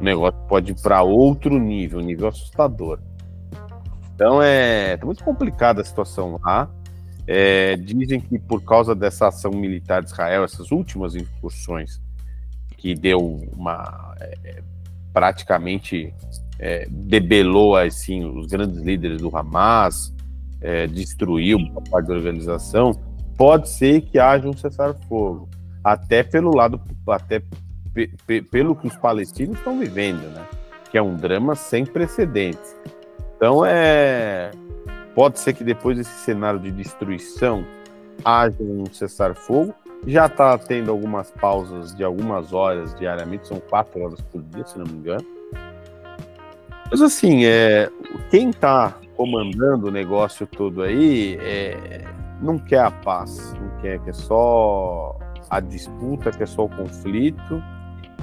[0.00, 2.98] o negócio pode ir para outro nível, nível assustador.
[4.14, 6.70] Então é tá muito complicada a situação lá.
[7.26, 12.00] É, dizem que por causa dessa ação militar de Israel, essas últimas incursões,
[12.76, 13.18] que deu
[13.52, 14.14] uma.
[14.20, 14.62] É,
[15.12, 16.14] praticamente
[16.58, 20.14] é, debelou assim, os grandes líderes do Hamas,
[20.60, 22.92] é, destruiu uma parte da organização,
[23.36, 25.48] pode ser que haja um cessar-fogo
[25.82, 27.42] até pelo lado, até
[28.50, 30.46] pelo que os palestinos estão vivendo, né?
[30.90, 32.76] Que é um drama sem precedentes.
[33.36, 34.50] Então é
[35.14, 37.64] pode ser que depois desse cenário de destruição
[38.24, 39.74] haja um cessar-fogo.
[40.06, 44.78] Já está tendo algumas pausas de algumas horas diariamente, são quatro horas por dia, se
[44.78, 45.26] não me engano.
[46.90, 47.90] Mas assim, é,
[48.30, 52.02] quem está comandando o negócio todo aí é,
[52.40, 55.18] não quer a paz, não quer, quer só
[55.50, 57.62] a disputa, que é só o conflito.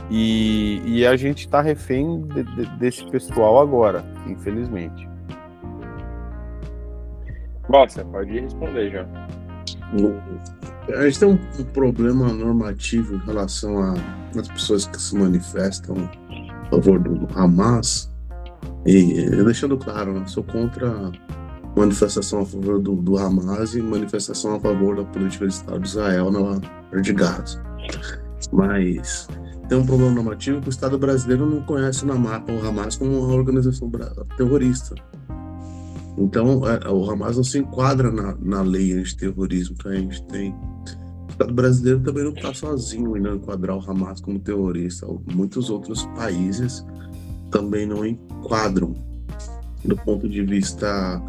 [0.10, 5.08] E, e a gente está refém de, de, desse pessoal agora, infelizmente.
[7.70, 9.06] Nossa, pode responder já.
[10.96, 13.94] A gente tem um, problema normativo em relação
[14.38, 16.10] às pessoas que se manifestam
[16.66, 18.12] a favor do Hamas.
[18.86, 21.12] E deixando claro, eu sou contra
[21.76, 25.88] manifestação a favor do, do Hamas e manifestação a favor da política do Estado de
[25.88, 27.62] Israel na de Gaza.
[28.52, 29.28] Mas
[29.68, 33.92] tem um problema normativo que o Estado brasileiro não conhece o Hamas como uma organização
[34.38, 34.96] terrorista.
[36.18, 40.52] Então, é, o Hamas não se enquadra na, na lei antiterrorismo que a gente tem.
[40.52, 45.06] O Estado brasileiro também não está sozinho em não enquadrar o Hamas como terrorista.
[45.32, 46.84] Muitos outros países
[47.52, 48.96] também não enquadram.
[49.84, 51.22] Do ponto de vista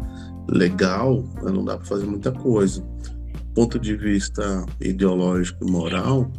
[0.47, 2.81] legal, não dá para fazer muita coisa.
[2.81, 6.31] Do ponto de vista ideológico e moral,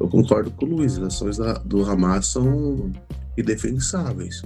[0.00, 2.92] eu concordo com o Luiz, as ações do Hamas são
[3.36, 4.42] indefensáveis.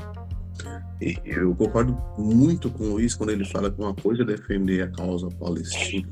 [1.01, 4.83] E eu concordo muito com o Luiz quando ele fala que uma coisa é defender
[4.83, 6.09] a causa palestina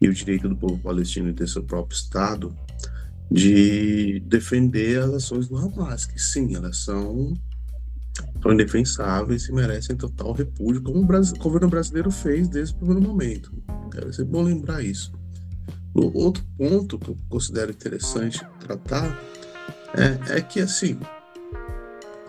[0.00, 2.54] e o direito do povo palestino de ter seu próprio Estado,
[3.30, 7.34] de defender as ações do Hamas, que sim, elas são
[8.40, 13.52] são indefensáveis e merecem total repúdio, como o, governo brasileiro fez desde o primeiro momento.
[13.92, 15.12] Deve ser bom lembrar isso.
[16.14, 19.18] Outro ponto que eu considero interessante tratar
[19.94, 20.98] é, é que, assim,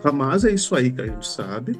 [0.02, 1.78] Hamas é isso aí que a gente sabe.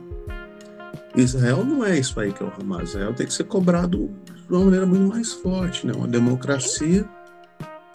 [1.16, 2.90] Israel não é isso aí que é o Hamas.
[2.90, 4.10] Israel tem que ser cobrado
[4.48, 5.92] de uma maneira muito mais forte, né?
[5.94, 7.08] Uma democracia,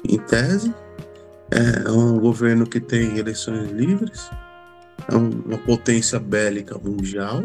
[0.08, 0.74] em tese,
[1.52, 4.28] é um governo que tem eleições livres,
[5.08, 7.44] é uma potência bélica mundial,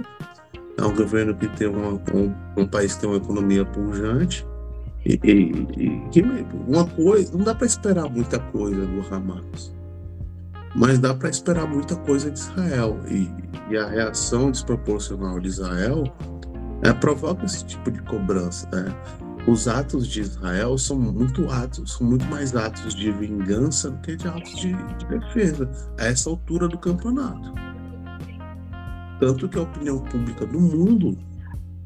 [0.78, 4.46] é um governo que tem uma, um, um país que tem uma economia pujante.
[5.08, 6.22] E, e, e
[6.66, 9.74] uma coisa, não dá para esperar muita coisa do Hamas,
[10.76, 13.00] mas dá para esperar muita coisa de Israel.
[13.08, 13.30] E,
[13.72, 16.04] e, a reação desproporcional de Israel
[16.82, 18.68] é, provoca esse tipo de cobrança.
[18.70, 18.94] Né?
[19.46, 24.14] Os atos de Israel são muito atos, são muito mais atos de vingança do que
[24.14, 27.54] de atos de, de defesa a essa altura do campeonato.
[29.18, 31.16] Tanto que a opinião pública do mundo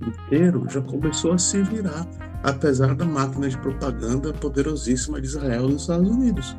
[0.04, 2.04] inteiro já começou a se virar,
[2.42, 6.56] apesar da máquina de propaganda poderosíssima de Israel nos Estados Unidos.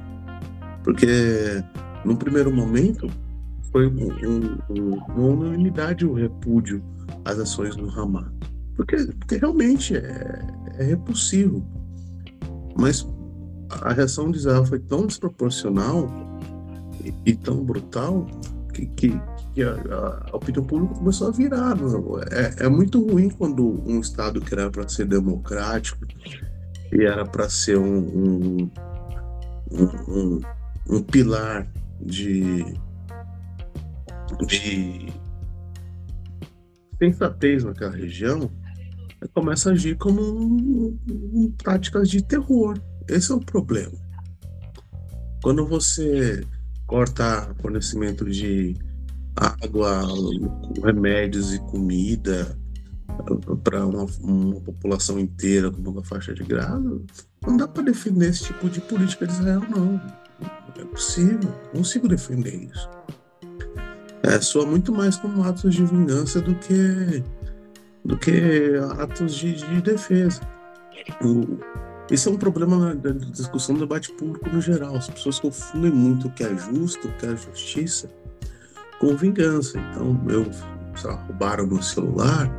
[0.83, 1.63] Porque,
[2.05, 3.09] no primeiro momento,
[3.71, 6.83] foi um, um, uma unanimidade o repúdio
[7.25, 8.25] às ações do Hamas.
[8.75, 10.41] Porque, porque realmente é,
[10.77, 11.65] é repulsivo.
[12.77, 13.07] Mas
[13.81, 16.07] a reação de Israel foi tão desproporcional
[17.03, 18.25] e, e tão brutal
[18.73, 19.21] que, que,
[19.53, 19.73] que a,
[20.31, 21.75] a, opinião pública começou a virar.
[22.31, 26.05] É, é muito ruim quando um Estado que era para ser democrático
[26.91, 28.69] e era para ser um,
[29.71, 30.39] um, um,
[30.89, 31.67] um, pilar
[32.01, 32.63] de,
[34.47, 35.13] de
[36.99, 38.49] sensatez naquela região
[39.33, 42.77] começa a agir como um, um, práticas de terror.
[43.07, 43.97] Esse é o problema.
[45.41, 46.45] Quando você
[46.85, 48.75] corta fornecimento de
[49.35, 50.03] água,
[50.83, 52.57] remédios e comida
[53.63, 57.05] para uma, uma, população inteira como uma faixa de grado,
[57.45, 60.01] não dá para defender esse tipo de política de Israel, não.
[60.75, 61.51] Não é possível.
[61.65, 62.89] Não consigo defender isso.
[64.23, 67.23] É, soa muito mais como atos de vingança do que,
[68.03, 70.41] do que atos de, de defesa.
[71.23, 71.59] O,
[72.09, 74.95] esse é um problema da discussão do debate público no geral.
[74.95, 78.09] As pessoas confundem muito o que é justo, o que é justiça,
[78.99, 79.79] com vingança.
[79.79, 80.49] Então, eu,
[80.95, 82.51] sei lá, roubaram meu celular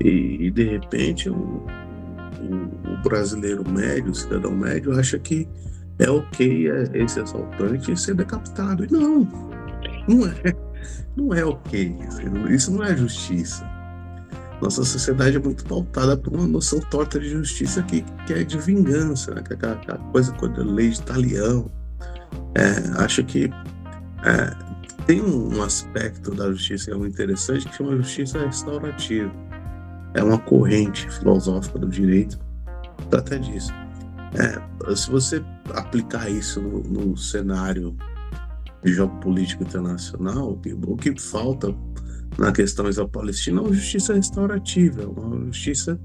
[0.00, 5.48] e, e de repente o, o, o, brasileiro médio, o cidadão médio, acha que
[5.98, 8.84] é ok é, esse assaltante ser decapitado.
[8.84, 9.28] E não,
[10.08, 10.70] não é.
[11.16, 11.96] Não é ok.
[12.48, 13.68] Isso não é justiça.
[14.62, 18.58] Nossa sociedade é muito pautada por uma noção torta de justiça que, que é de
[18.58, 19.42] vingança, né?
[19.42, 21.70] que é aquela, coisa a lei de talião.
[22.54, 23.50] É, acho que
[24.24, 24.69] é,
[25.10, 29.32] tem um aspecto da justiça que é muito interessante que chama justiça restaurativa.
[30.14, 32.38] É uma corrente filosófica do direito
[32.96, 33.72] que trata disso.
[34.38, 35.44] É, se você
[35.74, 37.96] aplicar isso no, no cenário
[38.84, 40.52] de jogo político internacional,
[40.86, 41.74] o que, falta
[42.38, 46.00] na questão israelo-palestina é uma justiça restaurativa, uma justiça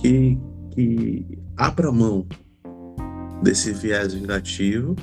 [0.00, 0.36] que,
[0.72, 2.26] que abra mão
[3.40, 4.96] desse viés vingativo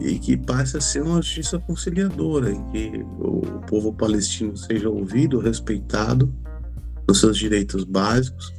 [0.00, 5.38] e que passe a ser uma justiça conciliadora, em que o povo palestino seja ouvido,
[5.38, 6.32] respeitado
[7.06, 8.52] nos seus direitos básicos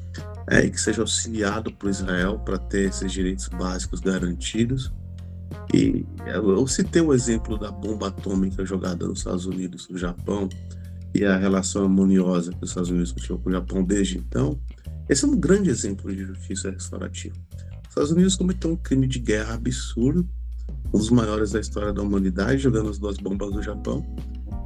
[0.49, 4.91] é, e que seja auxiliado por Israel para ter esses direitos básicos garantidos
[5.73, 10.49] e eu citei o exemplo da bomba atômica jogada nos Estados Unidos, no Japão,
[11.13, 14.59] e a relação harmoniosa que os Estados Unidos tinham com o Japão desde então.
[15.07, 17.35] Esse é um grande exemplo de justiça restaurativa.
[17.83, 20.27] Os Estados Unidos cometeu um crime de guerra absurdo,
[20.93, 24.05] um dos maiores da história da humanidade, jogando as duas bombas no Japão,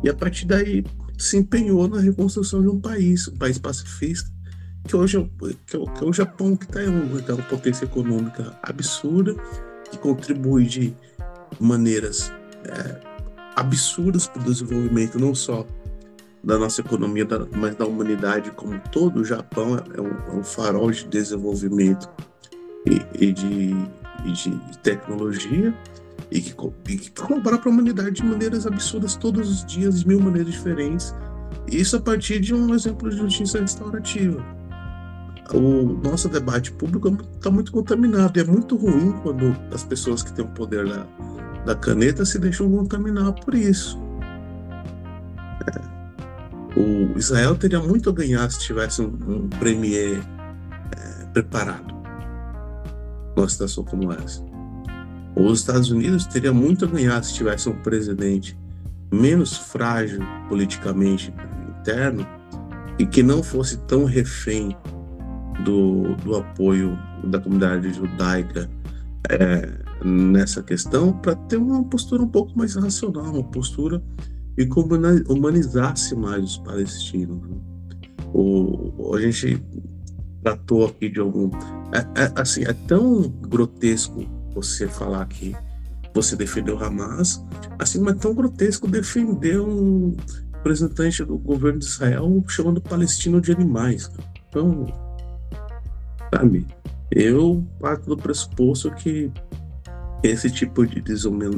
[0.04, 0.84] e a partir daí
[1.18, 4.30] se empenhou na reconstrução de um país, um país pacifista,
[4.86, 5.22] que hoje é,
[5.66, 9.36] que é, que é o Japão, que está em uma potência econômica absurda,
[9.90, 10.94] que contribui de
[11.60, 12.32] maneiras
[12.66, 13.00] é,
[13.56, 15.66] absurdas para o desenvolvimento não só
[16.44, 19.22] da nossa economia, mas da humanidade como todo.
[19.22, 22.10] O Japão é um, é um farol de desenvolvimento
[22.86, 23.74] e, e, de,
[24.26, 25.74] e de, tecnologia
[26.32, 26.56] e que,
[26.90, 30.54] e que colabora para a humanidade de maneiras absurdas todos os dias, de mil maneiras
[30.54, 31.14] diferentes.
[31.68, 34.44] Isso a partir de um exemplo de justiça restaurativa
[35.52, 38.38] o nosso debate público está muito contaminado.
[38.38, 41.06] E é muito ruim quando as pessoas que têm o poder da,
[41.66, 44.00] da caneta se deixam contaminar por isso.
[45.68, 46.80] É.
[46.80, 50.22] O Israel teria muito a ganhar se tivesse um, um premier
[50.98, 51.94] é, preparado
[53.36, 54.53] numa situação como essa.
[55.36, 58.58] Os Estados Unidos teria muito a ganhar se tivesse um presidente
[59.12, 61.34] menos frágil politicamente
[61.80, 62.26] interno
[63.00, 64.76] e que não fosse tão refém
[65.64, 68.70] do, do apoio da comunidade judaica
[69.30, 69.70] é,
[70.04, 74.04] nessa questão para ter uma postura um pouco mais racional, uma postura
[74.58, 74.96] e como
[75.30, 77.42] humanizasse mais os palestinos.
[77.42, 77.58] Né?
[78.34, 79.64] O, a gente
[80.44, 81.50] tratou aqui de algum.
[81.94, 85.56] É, é, assim, é tão grotesco você falar que
[86.14, 87.44] você defendeu Hamas,
[87.80, 90.16] assim, mas tão grotesco defender um
[90.54, 94.10] representante do governo de Israel chamando palestino de animais.
[94.48, 94.86] Então,
[96.34, 96.68] sabe?
[97.12, 99.32] Eu parto do pressuposto que
[100.24, 101.04] esse tipo de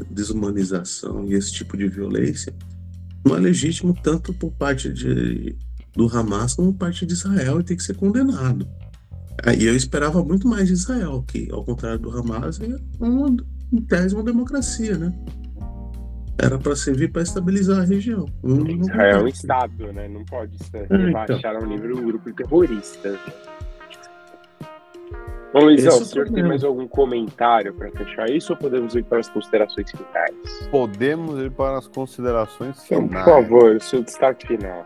[0.09, 2.53] desumanização e esse tipo de violência
[3.25, 5.55] não é legítimo tanto por parte de,
[5.93, 8.67] do Hamas como por parte de Israel e tem que ser condenado.
[9.57, 12.67] E eu esperava muito mais de Israel, que ao contrário do Hamas é
[12.99, 13.35] uma,
[13.71, 15.13] em tese uma democracia, né?
[16.37, 18.25] Era para servir para estabilizar a região.
[18.43, 20.07] Israel é um Estado, né?
[20.07, 21.57] Não pode ser é, rebaixar então.
[21.57, 23.19] ao nível de um grupo de terroristas.
[25.53, 29.19] Bom, Luizão, o senhor tem mais algum comentário para fechar isso ou podemos ir para
[29.19, 30.67] as considerações finais?
[30.69, 33.05] Podemos ir para as considerações finais.
[33.05, 34.85] Então, por favor, o seu destaque final.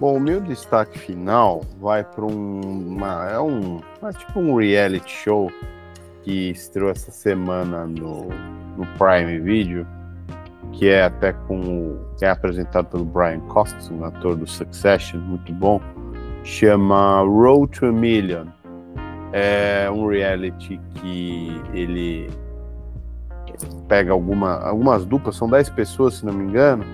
[0.00, 2.98] Bom, o meu destaque final vai para um,
[3.30, 5.52] é um, é tipo um reality show
[6.22, 8.30] que estreou essa semana no,
[8.78, 9.86] no Prime Video,
[10.72, 15.78] que é até com é apresentado pelo Brian Costa, um ator do Succession, muito bom,
[16.44, 18.46] chama Road to a Million.
[19.34, 22.30] É um reality que ele
[23.86, 26.86] pega alguma, algumas duplas, são 10 pessoas, se não me engano,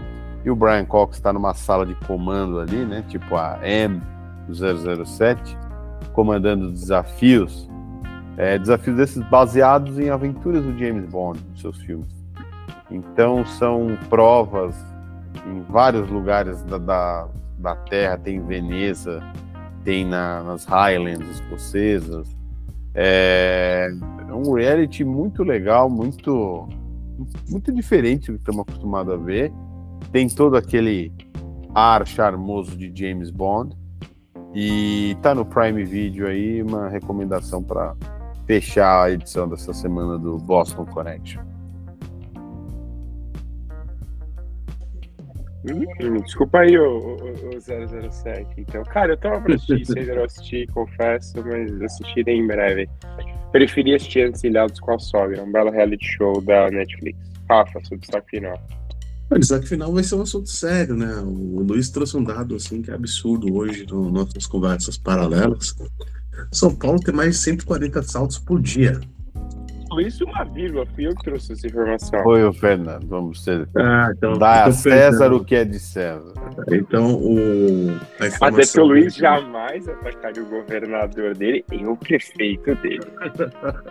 [0.47, 3.05] e o Brian Cox está numa sala de comando ali, né?
[3.09, 4.01] Tipo a M
[4.49, 5.59] 007,
[6.12, 7.68] comandando desafios,
[8.36, 12.07] é, desafios desses baseados em aventuras do James Bond, nos seus filmes.
[12.88, 14.76] Então são provas
[15.49, 17.28] em vários lugares da, da,
[17.59, 19.20] da Terra, tem em Veneza,
[19.82, 22.36] tem na, nas Highlands escocesas.
[22.94, 23.90] É,
[24.28, 26.68] é um reality muito legal, muito,
[27.51, 29.53] muito diferente do que estamos acostumados a ver.
[30.12, 31.12] Tem todo aquele
[31.74, 33.76] ar charmoso de James Bond.
[34.55, 37.94] E tá no Prime Video aí, uma recomendação para
[38.47, 41.42] fechar a edição dessa semana do Boston Connection.
[45.68, 48.47] Hum, desculpa aí, o, o, o 007.
[48.57, 52.88] Então, cara, eu tava pra assistir, ainda não assisti, confesso, mas assistirei em breve.
[53.51, 57.18] Preferi assistir Encilhados com a Sogra, um belo reality show da Netflix.
[57.51, 58.61] Rafa, sobre o final.
[59.29, 61.14] O destaque final vai ser um assunto sério, né?
[61.16, 65.74] O Luiz trouxe um dado assim que é absurdo hoje nas nossas conversas paralelas.
[66.53, 69.01] São Paulo tem mais de 140 assaltos por dia.
[69.99, 72.22] Isso uma vírgula, fui eu que trouxe essa informação.
[72.22, 73.66] Foi o Fernando, vamos ser.
[73.77, 76.35] Ah, então, Dá então, a César o que é de César.
[76.70, 77.99] Então, o,
[78.41, 83.07] Até que o Luiz jamais atacaria o governador dele e o prefeito dele.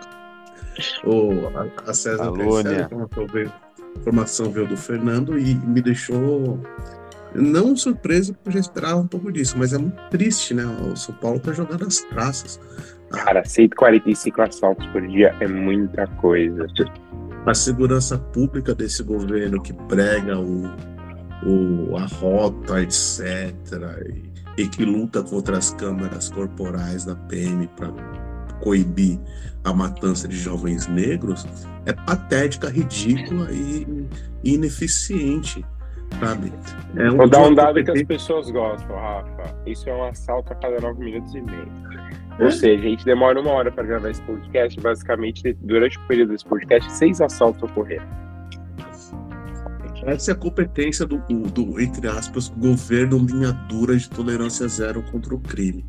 [1.04, 2.62] o, a, a César Calúnia.
[2.62, 3.26] Terceira, a informação
[3.96, 6.60] informação veio do Fernando e me deixou
[7.34, 10.64] não surpreso, porque eu já esperava um pouco disso, mas é muito triste, né?
[10.64, 12.60] O São Paulo tá jogando as traças.
[13.10, 16.66] Cara, 145 assaltos por dia é muita coisa.
[17.44, 20.64] A segurança pública desse governo que prega o,
[21.44, 23.54] o, a rota, etc.,
[24.56, 27.92] e, e que luta contra as câmaras corporais da PM para
[28.66, 29.16] coibir
[29.62, 31.46] a matança de jovens negros
[31.86, 33.86] é patética, ridícula e,
[34.42, 35.64] e ineficiente,
[36.18, 36.52] sabe?
[36.96, 39.54] É Vou dar um dado que as competência- pessoas gostam, Rafa.
[39.64, 41.68] Isso é um assalto a cada 9 minutos e meio.
[42.40, 44.80] Ou seja, a gente demora uma hora para gravar esse podcast.
[44.80, 48.04] Basicamente, durante o período desse podcast, seis assaltos ocorreram.
[50.04, 55.34] Essa é a competência do, do, entre aspas, governo linha dura de tolerância zero contra
[55.34, 55.84] o crime.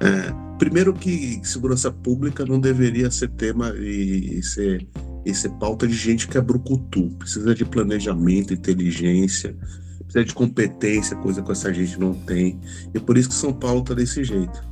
[0.00, 4.86] É, primeiro que segurança pública não deveria ser tema e, e ser,
[5.24, 7.10] e ser pauta de gente que é brucutu.
[7.18, 9.54] Precisa de planejamento, inteligência,
[10.00, 12.58] precisa de competência, coisa que essa gente não tem.
[12.94, 14.70] E por isso que São Paulo tá desse jeito.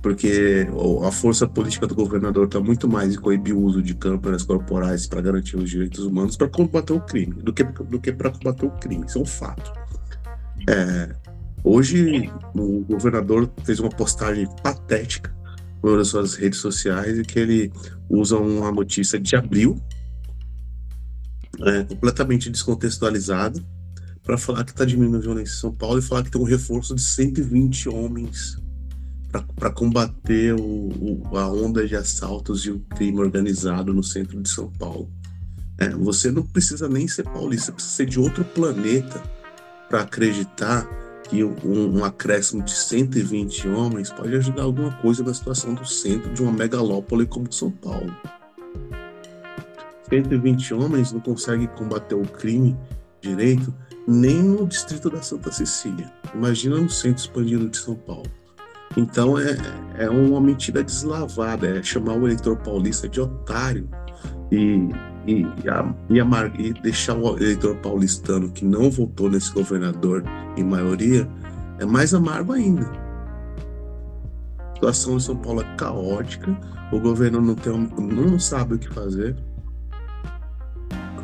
[0.00, 0.66] Porque
[1.06, 5.06] a força política do governador está muito mais em coibir o uso de câmeras corporais
[5.06, 8.66] para garantir os direitos humanos para combater o crime do que, do que para combater
[8.66, 9.06] o crime.
[9.06, 9.72] Isso é um fato.
[10.68, 11.14] É,
[11.64, 15.34] hoje, o governador fez uma postagem patética
[15.82, 17.72] nas suas redes sociais e que ele
[18.08, 19.80] usa uma notícia de abril,
[21.60, 23.60] é, completamente descontextualizada,
[24.22, 26.44] para falar que está diminuindo a violência em São Paulo e falar que tem um
[26.44, 28.56] reforço de 120 homens
[29.56, 34.48] para combater o, o- a onda de assaltos e o crime organizado no centro de
[34.48, 35.10] São Paulo.
[35.78, 39.20] É, você não precisa nem ser paulista, precisa ser de outro planeta
[39.88, 40.86] para acreditar
[41.32, 46.30] que um, um acréscimo de 120 homens pode ajudar alguma coisa na situação do centro
[46.34, 48.14] de uma megalópole como São Paulo.
[50.10, 52.76] 120 homens não conseguem combater o crime
[53.22, 53.74] direito
[54.06, 56.12] nem no distrito da Santa Cecília.
[56.34, 58.30] Imagina no centro expandido de São Paulo.
[58.94, 59.56] Então é,
[59.96, 63.88] é uma mentira deslavada, é chamar o eleitor paulista de otário
[64.50, 64.90] e,
[65.26, 70.24] e, a- e amar- e deixar o eleitor paulistano que não votou nesse governador
[70.56, 71.28] em maioria
[71.78, 72.90] é mais amargo ainda.
[74.70, 76.56] A situação em São Paulo é caótica,
[76.92, 79.36] o governo não, tem, não sabe o que fazer,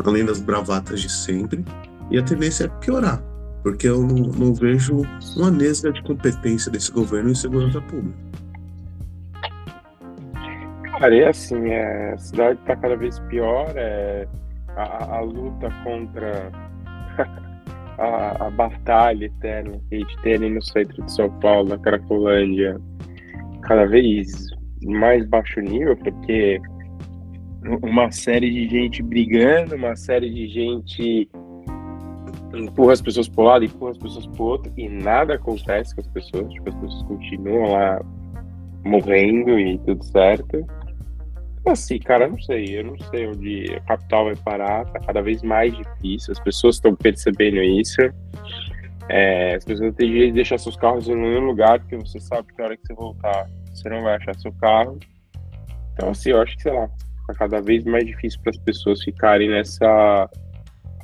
[0.04, 1.64] além das bravatas de sempre,
[2.10, 3.20] e a tendência é piorar,
[3.62, 5.02] porque eu não, não vejo
[5.36, 8.27] uma nesga de competência desse governo em segurança pública.
[11.00, 14.26] É assim, é, a cidade tá cada vez pior, é,
[14.76, 16.50] a, a- luta contra
[17.98, 22.80] a, a batalha eterna que a gente tem no centro de São Paulo, na Cracolândia,
[23.62, 24.48] cada vez
[24.84, 26.60] mais baixo nível, porque
[27.82, 31.28] uma série de gente brigando, uma série de gente
[32.54, 36.08] empurra as pessoas pro lado, empurra as pessoas pro outro, e nada acontece com as
[36.08, 38.00] pessoas, tipo, as pessoas continuam lá
[38.84, 40.64] morrendo e tudo certo.
[41.70, 42.78] Assim, cara, eu não sei.
[42.78, 44.84] Eu não sei onde a capital vai parar.
[44.86, 46.32] Tá cada vez mais difícil.
[46.32, 48.00] As pessoas estão percebendo isso.
[49.08, 52.48] É, as pessoas têm jeito de deixar seus carros em nenhum lugar, porque você sabe
[52.48, 54.98] que na hora que você voltar, você não vai achar seu carro.
[55.94, 56.88] Então, assim, eu acho que, sei lá,
[57.26, 60.30] tá cada vez mais difícil para as pessoas ficarem nessa,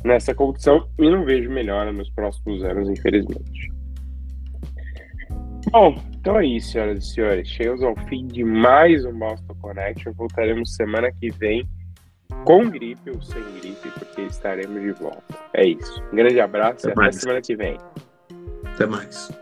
[0.05, 0.87] nessa condição.
[0.99, 3.74] E não vejo melhora nos próximos anos, infelizmente.
[5.75, 7.49] Bom, então é isso, senhoras e senhores.
[7.49, 10.12] Chegamos ao fim de mais um Boston Connection.
[10.12, 11.68] Voltaremos semana que vem
[12.45, 15.37] com gripe ou sem gripe, porque estaremos de volta.
[15.53, 16.01] É isso.
[16.12, 17.16] Um grande abraço Até e mais.
[17.16, 17.77] até semana que vem.
[18.72, 19.33] Até mais.